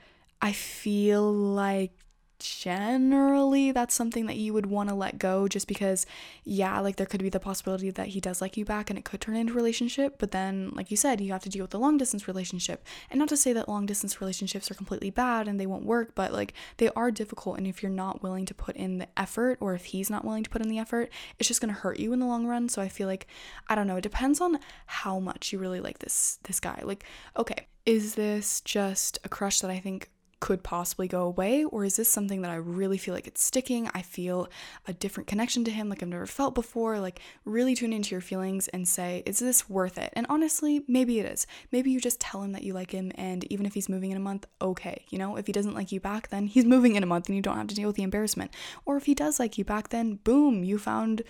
[0.42, 1.92] I feel like
[2.40, 6.06] generally that's something that you would want to let go just because
[6.44, 9.04] yeah like there could be the possibility that he does like you back and it
[9.04, 11.70] could turn into a relationship but then like you said you have to deal with
[11.70, 12.84] the long distance relationship.
[13.10, 16.14] And not to say that long distance relationships are completely bad and they won't work
[16.14, 19.58] but like they are difficult and if you're not willing to put in the effort
[19.60, 21.98] or if he's not willing to put in the effort it's just going to hurt
[21.98, 22.68] you in the long run.
[22.68, 23.26] So i feel like
[23.68, 26.80] i don't know it depends on how much you really like this this guy.
[26.82, 27.04] Like
[27.36, 30.10] okay is this just a crush that i think
[30.40, 33.90] could possibly go away or is this something that I really feel like it's sticking?
[33.94, 34.48] I feel
[34.88, 36.98] a different connection to him like I've never felt before.
[36.98, 40.12] Like really tune into your feelings and say, is this worth it?
[40.14, 41.46] And honestly, maybe it is.
[41.70, 44.16] Maybe you just tell him that you like him and even if he's moving in
[44.16, 45.04] a month, okay.
[45.10, 47.36] You know, if he doesn't like you back, then he's moving in a month and
[47.36, 48.50] you don't have to deal with the embarrassment.
[48.86, 51.22] Or if he does like you back, then boom, you found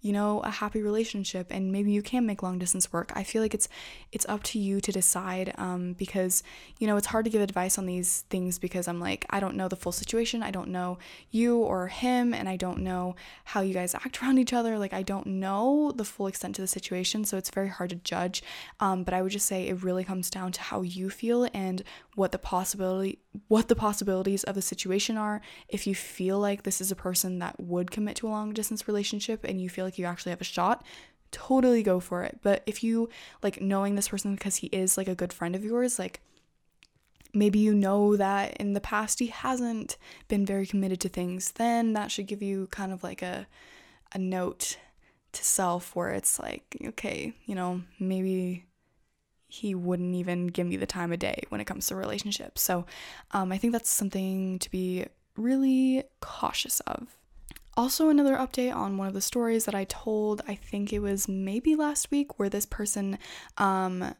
[0.00, 3.12] you know a happy relationship and maybe you can make long distance work.
[3.14, 3.68] I feel like it's
[4.12, 6.42] it's up to you to decide um, because
[6.78, 9.56] you know it's hard to give advice on these things because i'm like i don't
[9.56, 10.42] know the full situation.
[10.42, 10.98] I don't know
[11.30, 14.78] you or him and i don't know how you guys act around each other.
[14.78, 17.96] Like i don't know the full extent to the situation so it's very hard to
[17.96, 18.42] judge.
[18.80, 21.82] Um, but i would just say it really comes down to how you feel and
[22.14, 25.40] what the possibility what the possibilities of the situation are.
[25.68, 28.88] If you feel like this is a person that would commit to a long distance
[28.88, 30.84] relationship and you feel like you actually have a shot
[31.30, 33.08] totally go for it but if you
[33.42, 36.20] like knowing this person because he is like a good friend of yours like
[37.34, 39.96] maybe you know that in the past he hasn't
[40.28, 43.46] been very committed to things then that should give you kind of like a
[44.12, 44.78] a note
[45.32, 48.64] to self where it's like okay you know maybe
[49.48, 52.60] he wouldn't even give me the time of day when it comes to relationships.
[52.60, 52.84] So
[53.30, 57.17] um, I think that's something to be really cautious of.
[57.78, 61.28] Also, another update on one of the stories that I told, I think it was
[61.28, 63.18] maybe last week, where this person
[63.56, 64.16] um,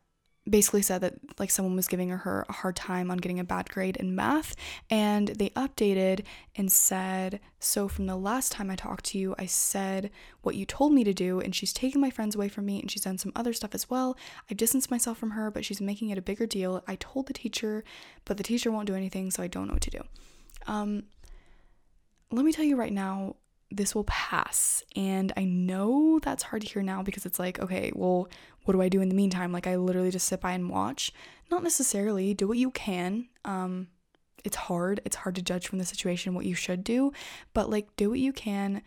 [0.49, 3.69] basically said that like someone was giving her a hard time on getting a bad
[3.69, 4.55] grade in math
[4.89, 9.47] and they updated and said so from the last time I talked to you I
[9.47, 12.81] said what you told me to do and she's taken my friends away from me
[12.81, 14.17] and she's done some other stuff as well.
[14.49, 16.85] I've distanced myself from her but she's making it a bigger deal.
[16.87, 17.83] I told the teacher
[18.25, 20.05] but the teacher won't do anything so I don't know what to do.
[20.69, 21.03] Um
[22.31, 23.35] let me tell you right now
[23.71, 24.83] this will pass.
[24.97, 28.29] And I know that's hard to hear now because it's like, okay, well,
[28.65, 29.53] what do I do in the meantime?
[29.53, 31.13] Like, I literally just sit by and watch.
[31.51, 32.35] Not necessarily.
[32.35, 33.29] Do what you can.
[33.45, 33.89] Um,
[34.45, 35.01] it's hard.
[35.05, 37.13] It's hard to judge from the situation what you should do,
[37.55, 38.83] but like, do what you can.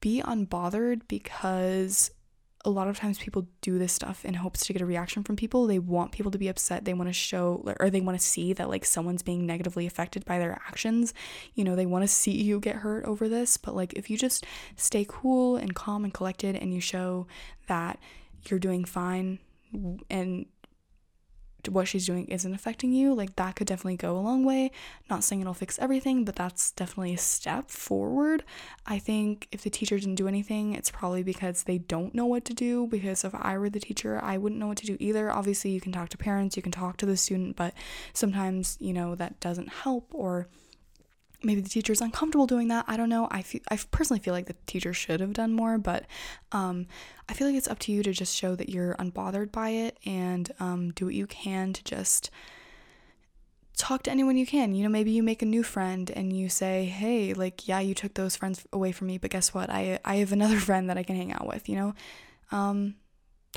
[0.00, 2.10] Be unbothered because
[2.64, 5.34] a lot of times people do this stuff in hopes to get a reaction from
[5.34, 5.66] people.
[5.66, 6.84] They want people to be upset.
[6.84, 10.24] They want to show or they want to see that like someone's being negatively affected
[10.26, 11.14] by their actions.
[11.54, 14.18] You know, they want to see you get hurt over this, but like if you
[14.18, 14.44] just
[14.76, 17.26] stay cool and calm and collected and you show
[17.66, 17.98] that
[18.46, 19.38] you're doing fine
[20.10, 20.46] and
[21.68, 24.70] what she's doing isn't affecting you, like that could definitely go a long way.
[25.08, 28.44] Not saying it'll fix everything, but that's definitely a step forward.
[28.86, 32.44] I think if the teacher didn't do anything, it's probably because they don't know what
[32.46, 32.86] to do.
[32.86, 35.30] Because if I were the teacher, I wouldn't know what to do either.
[35.30, 37.74] Obviously, you can talk to parents, you can talk to the student, but
[38.12, 40.48] sometimes, you know, that doesn't help or
[41.42, 42.84] maybe the teacher is uncomfortable doing that.
[42.88, 43.28] I don't know.
[43.30, 46.06] I feel I personally feel like the teacher should have done more, but
[46.52, 46.86] um,
[47.28, 49.98] I feel like it's up to you to just show that you're unbothered by it
[50.04, 52.30] and um, do what you can to just
[53.76, 54.74] talk to anyone you can.
[54.74, 57.94] You know, maybe you make a new friend and you say, "Hey, like, yeah, you
[57.94, 59.70] took those friends away from me, but guess what?
[59.70, 61.94] I I have another friend that I can hang out with." You know,
[62.52, 62.94] um,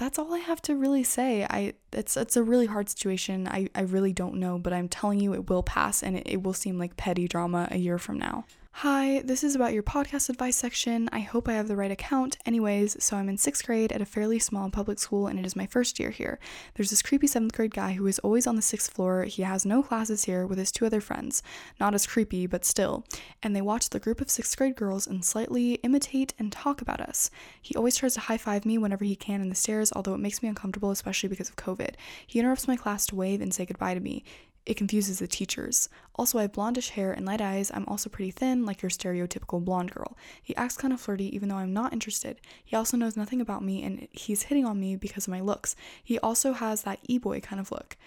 [0.04, 1.46] that's all I have to really say.
[1.50, 3.48] I it's it's a really hard situation.
[3.48, 6.44] I, I really don't know, but I'm telling you it will pass and it, it
[6.44, 8.46] will seem like petty drama a year from now.
[8.78, 11.08] Hi, this is about your podcast advice section.
[11.14, 12.38] I hope I have the right account.
[12.44, 15.56] Anyways, so I'm in sixth grade at a fairly small public school and it is
[15.56, 16.40] my first year here.
[16.74, 19.26] There's this creepy seventh grade guy who is always on the sixth floor.
[19.26, 21.44] He has no classes here with his two other friends.
[21.80, 23.06] Not as creepy, but still.
[23.44, 27.00] And they watch the group of sixth grade girls and slightly imitate and talk about
[27.00, 27.30] us.
[27.62, 30.20] He always tries to high five me whenever he can in the stairs, although it
[30.20, 31.94] makes me uncomfortable, especially because of COVID.
[32.26, 34.26] He interrupts my class to wave and say goodbye to me.
[34.66, 35.90] It confuses the teachers.
[36.16, 37.70] Also, I have blondish hair and light eyes.
[37.74, 40.18] I'm also pretty thin, like your stereotypical blonde girl.
[40.42, 42.40] He acts kind of flirty, even though I'm not interested.
[42.64, 45.76] He also knows nothing about me, and he's hitting on me because of my looks.
[46.02, 47.98] He also has that e boy kind of look.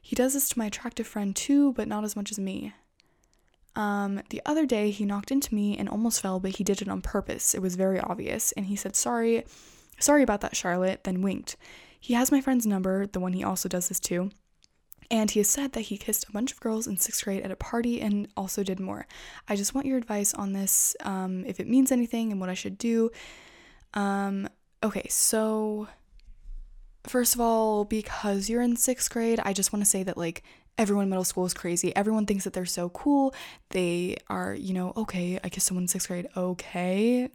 [0.00, 2.72] He does this to my attractive friend too, but not as much as me.
[3.74, 6.88] Um, the other day, he knocked into me and almost fell, but he did it
[6.88, 7.54] on purpose.
[7.54, 9.44] It was very obvious, and he said, Sorry,
[9.98, 11.56] sorry about that, Charlotte, then winked.
[12.00, 14.30] He has my friend's number, the one he also does this to.
[15.10, 17.50] And he has said that he kissed a bunch of girls in sixth grade at
[17.50, 19.06] a party and also did more.
[19.48, 22.54] I just want your advice on this, um, if it means anything and what I
[22.54, 23.10] should do.
[23.94, 24.48] Um,
[24.82, 25.86] okay, so
[27.04, 30.42] first of all, because you're in sixth grade, I just want to say that, like,
[30.76, 31.94] everyone in middle school is crazy.
[31.94, 33.32] Everyone thinks that they're so cool.
[33.70, 36.26] They are, you know, okay, I kissed someone in sixth grade.
[36.36, 37.30] Okay,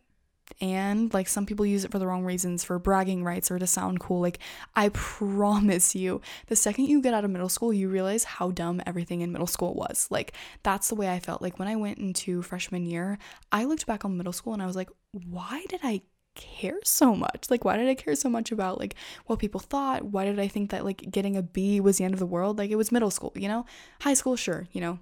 [0.60, 3.68] and like some people use it for the wrong reasons for bragging rights or to
[3.68, 4.20] sound cool.
[4.20, 4.40] Like
[4.76, 8.82] i promise you the second you get out of middle school you realize how dumb
[8.86, 10.08] everything in middle school was.
[10.10, 10.34] Like
[10.64, 11.42] that's the way i felt.
[11.42, 13.18] Like when i went into freshman year
[13.52, 14.90] i looked back on middle school and i was like
[15.30, 16.02] why did i
[16.36, 17.50] care so much?
[17.50, 18.96] Like why did i care so much about like
[19.26, 20.06] what people thought?
[20.06, 22.58] Why did i think that like getting a b was the end of the world?
[22.58, 23.66] Like it was middle school you know?
[24.02, 25.00] High school sure you know.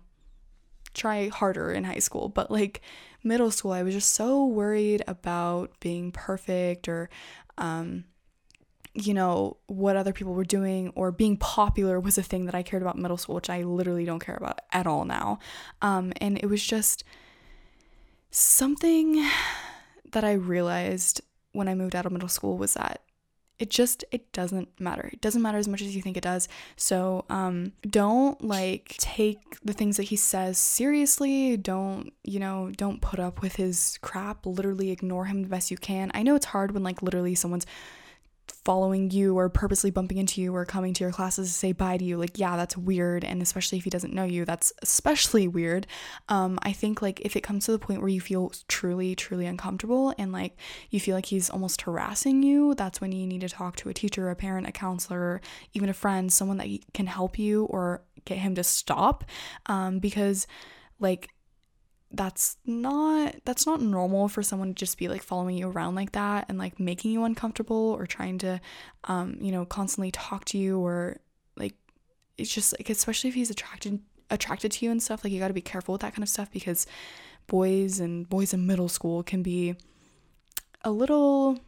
[0.95, 2.81] Try harder in high school, but like
[3.23, 7.09] middle school, I was just so worried about being perfect or,
[7.57, 8.05] um,
[8.93, 12.63] you know, what other people were doing or being popular was a thing that I
[12.63, 15.39] cared about middle school, which I literally don't care about at all now.
[15.81, 17.03] Um, and it was just
[18.31, 19.25] something
[20.11, 23.01] that I realized when I moved out of middle school was that
[23.59, 25.09] it just it doesn't matter.
[25.11, 26.47] It doesn't matter as much as you think it does.
[26.77, 31.57] So um don't like take the things that he says seriously.
[31.57, 34.45] Don't you know don't put up with his crap.
[34.45, 36.09] Literally ignore him the best you can.
[36.13, 37.65] I know it's hard when like literally someone's
[38.51, 41.97] following you or purposely bumping into you or coming to your classes to say bye
[41.97, 43.23] to you like yeah that's weird.
[43.23, 45.87] And especially if he doesn't know you that's especially weird.
[46.27, 49.45] Um i think like if it comes to the point where you feel truly truly
[49.45, 50.57] uncomfortable and like
[50.89, 53.93] you feel like he's almost harassing you that's when you need to talk to a
[53.93, 55.41] teacher a parent a counselor
[55.73, 59.23] even a friend someone that can help you or get him to stop.
[59.65, 60.47] Um because
[60.99, 61.29] like
[62.11, 66.11] that's not that's not normal for someone to just be like following you around like
[66.13, 68.59] that and like making you uncomfortable or trying to
[69.03, 71.17] um you know constantly talk to you or
[71.55, 71.75] like
[72.37, 73.99] it's just like especially if he's attracted
[74.31, 76.29] attracted to you and stuff like you got to be careful with that kind of
[76.29, 76.87] stuff because
[77.45, 79.75] boys and boys in middle school can be
[80.83, 81.59] a little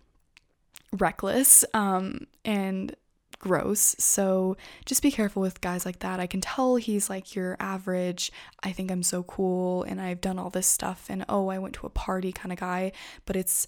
[0.93, 2.95] reckless um and
[3.41, 3.95] gross.
[3.99, 6.19] So just be careful with guys like that.
[6.19, 8.31] I can tell he's like your average,
[8.63, 11.75] I think I'm so cool and I've done all this stuff and oh, I went
[11.75, 12.93] to a party kind of guy,
[13.25, 13.67] but it's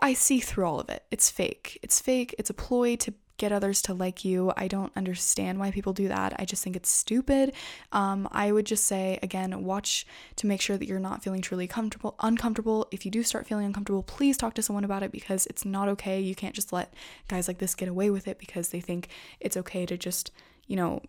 [0.00, 1.04] I see through all of it.
[1.10, 1.78] It's fake.
[1.82, 2.34] It's fake.
[2.38, 4.52] It's a ploy to get others to like you.
[4.56, 6.32] I don't understand why people do that.
[6.38, 7.52] I just think it's stupid.
[7.90, 11.66] Um, I would just say again, watch to make sure that you're not feeling truly
[11.66, 12.86] comfortable, uncomfortable.
[12.92, 15.88] If you do start feeling uncomfortable, please talk to someone about it because it's not
[15.88, 16.20] okay.
[16.20, 16.94] You can't just let
[17.26, 19.08] guys like this get away with it because they think
[19.40, 20.30] it's okay to just,
[20.68, 21.02] you know,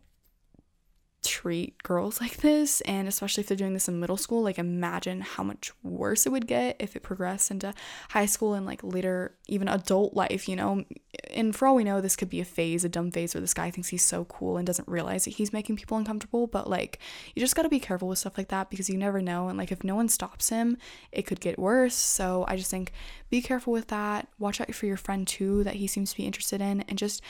[1.24, 5.22] treat girls like this and especially if they're doing this in middle school like imagine
[5.22, 7.74] how much worse it would get if it progressed into
[8.10, 10.84] high school and like later even adult life you know?
[11.32, 13.54] And for all we know this could be a phase a dumb phase where this
[13.54, 17.00] guy thinks he's so cool and doesn't realize that he's making people uncomfortable but like
[17.34, 19.58] you just got to be careful with stuff like that because you never know and
[19.58, 20.78] like if no one stops him
[21.12, 21.96] it could get worse.
[21.96, 22.92] So i just think
[23.30, 24.28] be careful with that.
[24.38, 27.22] Watch out for your friend too that he seems to be interested in and just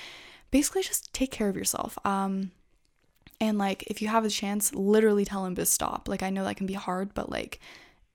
[0.51, 1.97] basically just take care of yourself.
[2.03, 2.51] Um
[3.39, 6.07] and like, if you have a chance, literally tell him to stop.
[6.07, 7.59] Like, I know that can be hard, but like,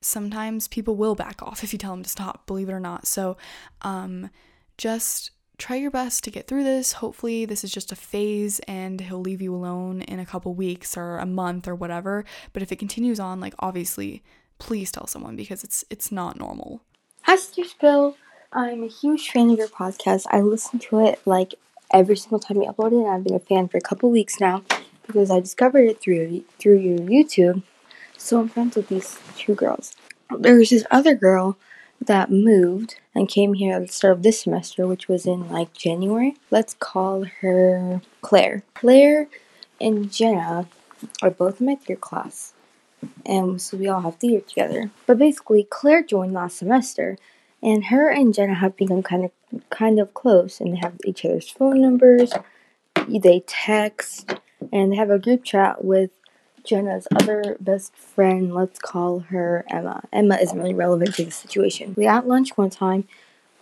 [0.01, 3.07] sometimes people will back off if you tell them to stop, believe it or not.
[3.07, 3.37] So,
[3.83, 4.31] um,
[4.77, 6.95] just try your best to get through this.
[6.95, 10.97] Hopefully, this is just a phase and he'll leave you alone in a couple weeks
[10.97, 12.25] or a month or whatever.
[12.53, 14.23] But if it continues on, like, obviously,
[14.59, 16.83] please tell someone because it's it's not normal.
[17.23, 18.16] Hi, Sister Spill.
[18.53, 20.25] I'm a huge fan of your podcast.
[20.31, 21.55] I listen to it like
[21.93, 24.41] every single time you upload it, and I've been a fan for a couple weeks
[24.41, 24.62] now
[25.09, 27.64] because I discovered it through through your YouTube.
[28.16, 29.96] So I'm friends with these two girls.
[30.38, 31.56] There's this other girl
[32.04, 35.72] that moved and came here at the start of this semester, which was in like
[35.72, 36.36] January.
[36.50, 38.62] Let's call her Claire.
[38.74, 39.28] Claire
[39.80, 40.68] and Jenna
[41.22, 42.52] are both in my theater class,
[43.24, 44.90] and so we all have theater together.
[45.06, 47.16] But basically, Claire joined last semester,
[47.62, 49.30] and her and Jenna have become kind of
[49.70, 52.32] kind of close, and they have each other's phone numbers.
[53.09, 54.34] They text
[54.73, 56.11] and they have a group chat with
[56.64, 58.55] Jenna's other best friend.
[58.55, 60.03] Let's call her Emma.
[60.12, 61.95] Emma isn't really relevant to the situation.
[61.97, 63.09] We at lunch one time.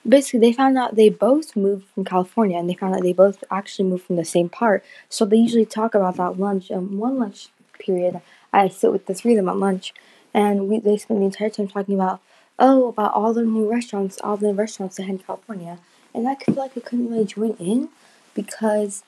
[0.06, 3.42] Basically, they found out they both moved from California, and they found out they both
[3.50, 4.84] actually moved from the same part.
[5.08, 6.70] So they usually talk about that lunch.
[6.70, 7.48] And one lunch
[7.78, 8.20] period,
[8.52, 9.92] I sit with the three of them at lunch,
[10.32, 12.20] and we they spend the entire time talking about
[12.58, 15.78] oh about all the new restaurants, all the restaurants they had in California.
[16.14, 17.90] And I feel like I couldn't really join in
[18.34, 19.02] because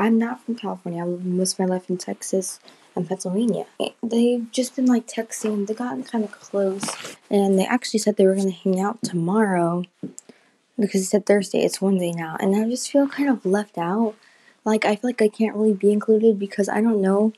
[0.00, 1.02] I'm not from California.
[1.02, 2.58] I lived most of my life in Texas
[2.96, 3.66] and Pennsylvania.
[4.02, 5.66] They've just been like texting.
[5.66, 9.84] They've gotten kind of close, and they actually said they were gonna hang out tomorrow
[10.78, 11.60] because it said Thursday.
[11.64, 14.14] It's Wednesday now, and I just feel kind of left out.
[14.64, 17.34] Like I feel like I can't really be included because I don't know,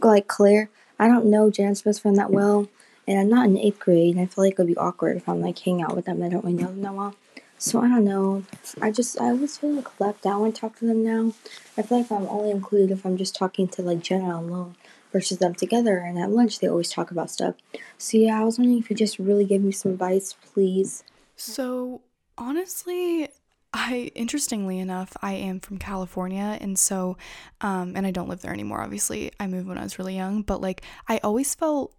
[0.00, 0.70] like Claire.
[0.96, 2.68] I don't know Jan's best friend that well,
[3.08, 4.14] and I'm not in eighth grade.
[4.14, 6.22] And I feel like it'd be awkward if I'm like hanging out with them.
[6.22, 7.16] I don't really know them that well.
[7.60, 8.42] So I don't know.
[8.80, 11.34] I just I always feel like left out when I talk to them now.
[11.76, 14.76] I feel like I'm only included if I'm just talking to like Jenna alone
[15.12, 15.98] versus them together.
[15.98, 17.56] And at lunch they always talk about stuff.
[17.98, 21.04] So yeah, I was wondering if you just really give me some advice, please.
[21.36, 22.00] So
[22.38, 23.28] honestly,
[23.74, 27.18] I interestingly enough, I am from California and so
[27.60, 29.32] um and I don't live there anymore obviously.
[29.38, 31.94] I moved when I was really young, but like I always felt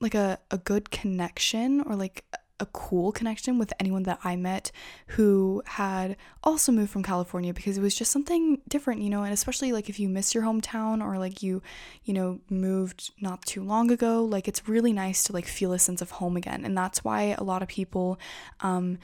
[0.00, 2.24] like a a good connection or like
[2.60, 4.72] a cool connection with anyone that I met
[5.08, 9.32] who had also moved from California because it was just something different, you know, and
[9.32, 11.62] especially like if you miss your hometown or like you,
[12.04, 15.78] you know, moved not too long ago, like it's really nice to like feel a
[15.78, 16.64] sense of home again.
[16.64, 18.18] And that's why a lot of people
[18.60, 18.98] um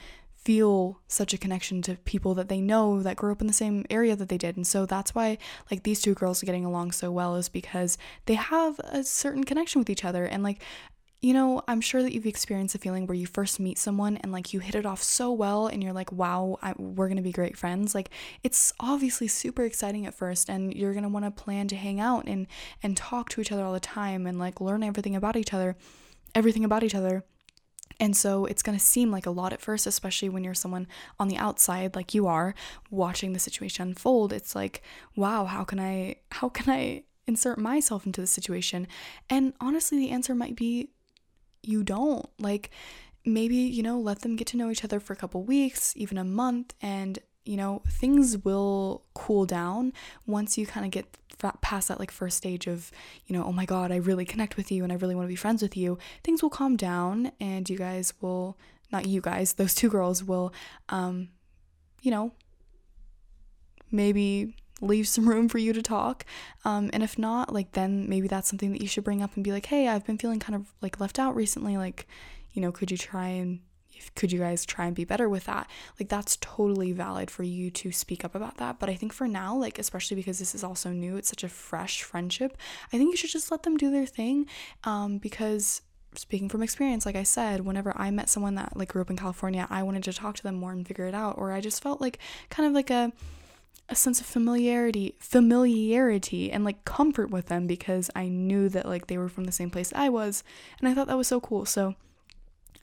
[0.45, 3.83] feel such a connection to people that they know that grew up in the same
[3.89, 4.55] area that they did.
[4.55, 5.39] And so that's why
[5.71, 7.97] like these two girls are getting along so well is because
[8.27, 10.23] they have a certain connection with each other.
[10.23, 10.61] And like
[11.25, 14.31] you know, I'm sure that you've experienced a feeling where you first meet someone and
[14.31, 17.31] like you hit it off so well and you're like, wow, I, we're gonna be
[17.31, 17.95] great friends.
[17.95, 18.11] Like,
[18.43, 22.45] it's obviously super exciting at first, and you're gonna wanna plan to hang out and,
[22.83, 25.75] and talk to each other all the time and like learn everything about each other,
[26.35, 27.23] everything about each other.
[27.99, 30.85] And so it's going to seem like a lot at first, especially when you're someone
[31.17, 32.53] on the outside like you are
[32.89, 34.33] watching the situation unfold.
[34.33, 34.81] It's like,
[35.15, 38.85] wow, how can I how can I insert myself into the situation?
[39.29, 40.89] And honestly, the answer might be
[41.67, 42.27] you don't.
[42.39, 42.71] Like
[43.25, 46.17] maybe, you know, let them get to know each other for a couple weeks, even
[46.17, 49.93] a month, and you know, things will cool down
[50.25, 51.17] once you kind of get
[51.61, 52.91] past that like first stage of,
[53.27, 55.29] you know, oh my god, I really connect with you and I really want to
[55.29, 55.99] be friends with you.
[56.23, 58.57] Things will calm down and you guys will
[58.91, 60.53] not you guys, those two girls will
[60.89, 61.29] um
[62.01, 62.31] you know,
[63.91, 66.25] maybe leave some room for you to talk.
[66.63, 69.43] Um, and if not, like then maybe that's something that you should bring up and
[69.43, 71.77] be like, hey, I've been feeling kind of like left out recently.
[71.77, 72.07] Like,
[72.53, 73.59] you know, could you try and
[74.15, 75.69] could you guys try and be better with that?
[75.99, 78.79] Like, that's totally valid for you to speak up about that.
[78.79, 81.49] But I think for now, like, especially because this is also new, it's such a
[81.49, 82.57] fresh friendship,
[82.91, 84.47] I think you should just let them do their thing
[84.83, 85.81] um, because
[86.17, 89.17] speaking from experience like i said whenever i met someone that like grew up in
[89.17, 91.83] california i wanted to talk to them more and figure it out or i just
[91.83, 92.19] felt like
[92.49, 93.11] kind of like a
[93.87, 99.07] a sense of familiarity familiarity and like comfort with them because I knew that like
[99.07, 100.43] they were from the same place I was
[100.79, 101.65] and I thought that was so cool.
[101.65, 101.95] So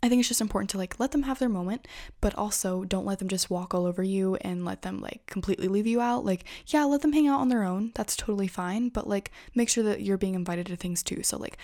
[0.04, 1.86] I think it's just important to like let them have their moment,
[2.20, 5.68] but also don't let them just walk all over you and let them like completely
[5.68, 6.24] leave you out.
[6.24, 7.92] Like, yeah, let them hang out on their own.
[7.94, 11.22] That's totally fine, but like make sure that you're being invited to things too.
[11.22, 11.56] So like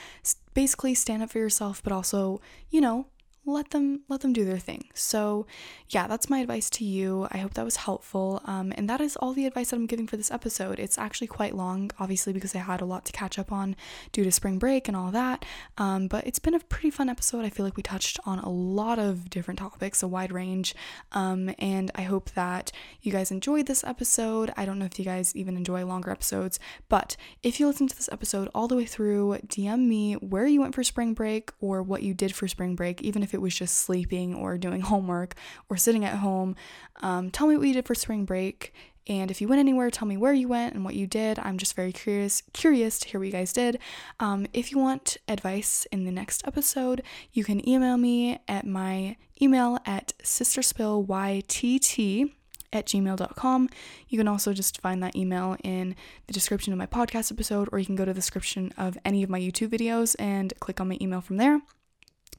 [0.54, 3.06] basically stand up for yourself, but also, you know,
[3.48, 4.84] let them let them do their thing.
[4.94, 5.46] So
[5.88, 7.26] yeah that's my advice to you.
[7.30, 8.40] I hope that was helpful.
[8.44, 10.78] Um, and that is all the advice that i'm giving for this episode.
[10.78, 13.76] It's actually quite long obviously because i had a lot to catch up on
[14.12, 15.44] due to spring break and all that.
[15.76, 17.44] Um, but it's been a pretty fun episode.
[17.44, 20.74] I feel like we touched on a lot of different topics a wide range.
[21.12, 22.70] Um, and i hope that
[23.02, 24.52] you guys enjoyed this episode.
[24.56, 27.96] I don't know if you guys even enjoy longer episodes but if you listen to
[27.96, 31.82] this episode all the way through dm me where you went for spring break or
[31.82, 34.80] what you did for spring break even if it it was just sleeping or doing
[34.82, 35.34] homework
[35.68, 36.56] or sitting at home.
[37.00, 38.74] Um, tell me what you did for spring break.
[39.06, 41.38] And if you went anywhere, tell me where you went and what you did.
[41.38, 43.78] I'm just very curious curious to hear what you guys did.
[44.20, 49.16] Um, if you want advice in the next episode, you can email me at my
[49.40, 52.30] email at sisterspillytt
[52.70, 53.68] at gmail.com.
[54.08, 57.78] You can also just find that email in the description of my podcast episode, or
[57.78, 60.88] you can go to the description of any of my YouTube videos and click on
[60.88, 61.62] my email from there.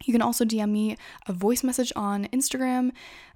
[0.06, 0.98] You can also DM me
[1.28, 2.92] a voice message on Instagram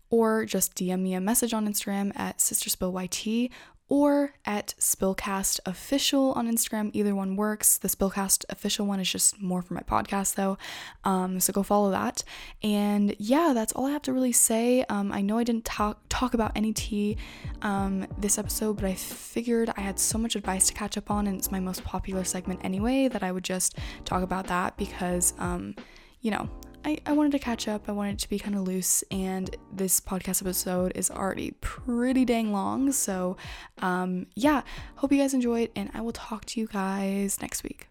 [0.10, 3.50] or just DM me a message on Instagram at sisterspillyt
[3.90, 6.90] or at Spillcast Official on Instagram.
[6.94, 7.78] Either one works.
[7.78, 10.58] The Spillcast Official one is just more for my podcast, though.
[11.04, 12.24] Um, so go follow that.
[12.64, 14.84] And yeah, that's all I have to really say.
[14.90, 17.18] Um, I know I didn't talk talk about any tea
[17.62, 21.28] um, this episode, but I figured I had so much advice to catch up on,
[21.28, 25.34] and it's my most popular segment anyway that I would just talk about that because
[25.40, 25.76] um,
[26.24, 26.50] you know,
[26.86, 27.88] I, I wanted to catch up.
[27.88, 32.52] I wanted to be kind of loose, and this podcast episode is already pretty dang
[32.52, 32.92] long.
[32.92, 33.38] So,
[33.80, 34.64] um, yeah,
[34.96, 37.88] hope you guys enjoyed, and I will talk to you guys next week.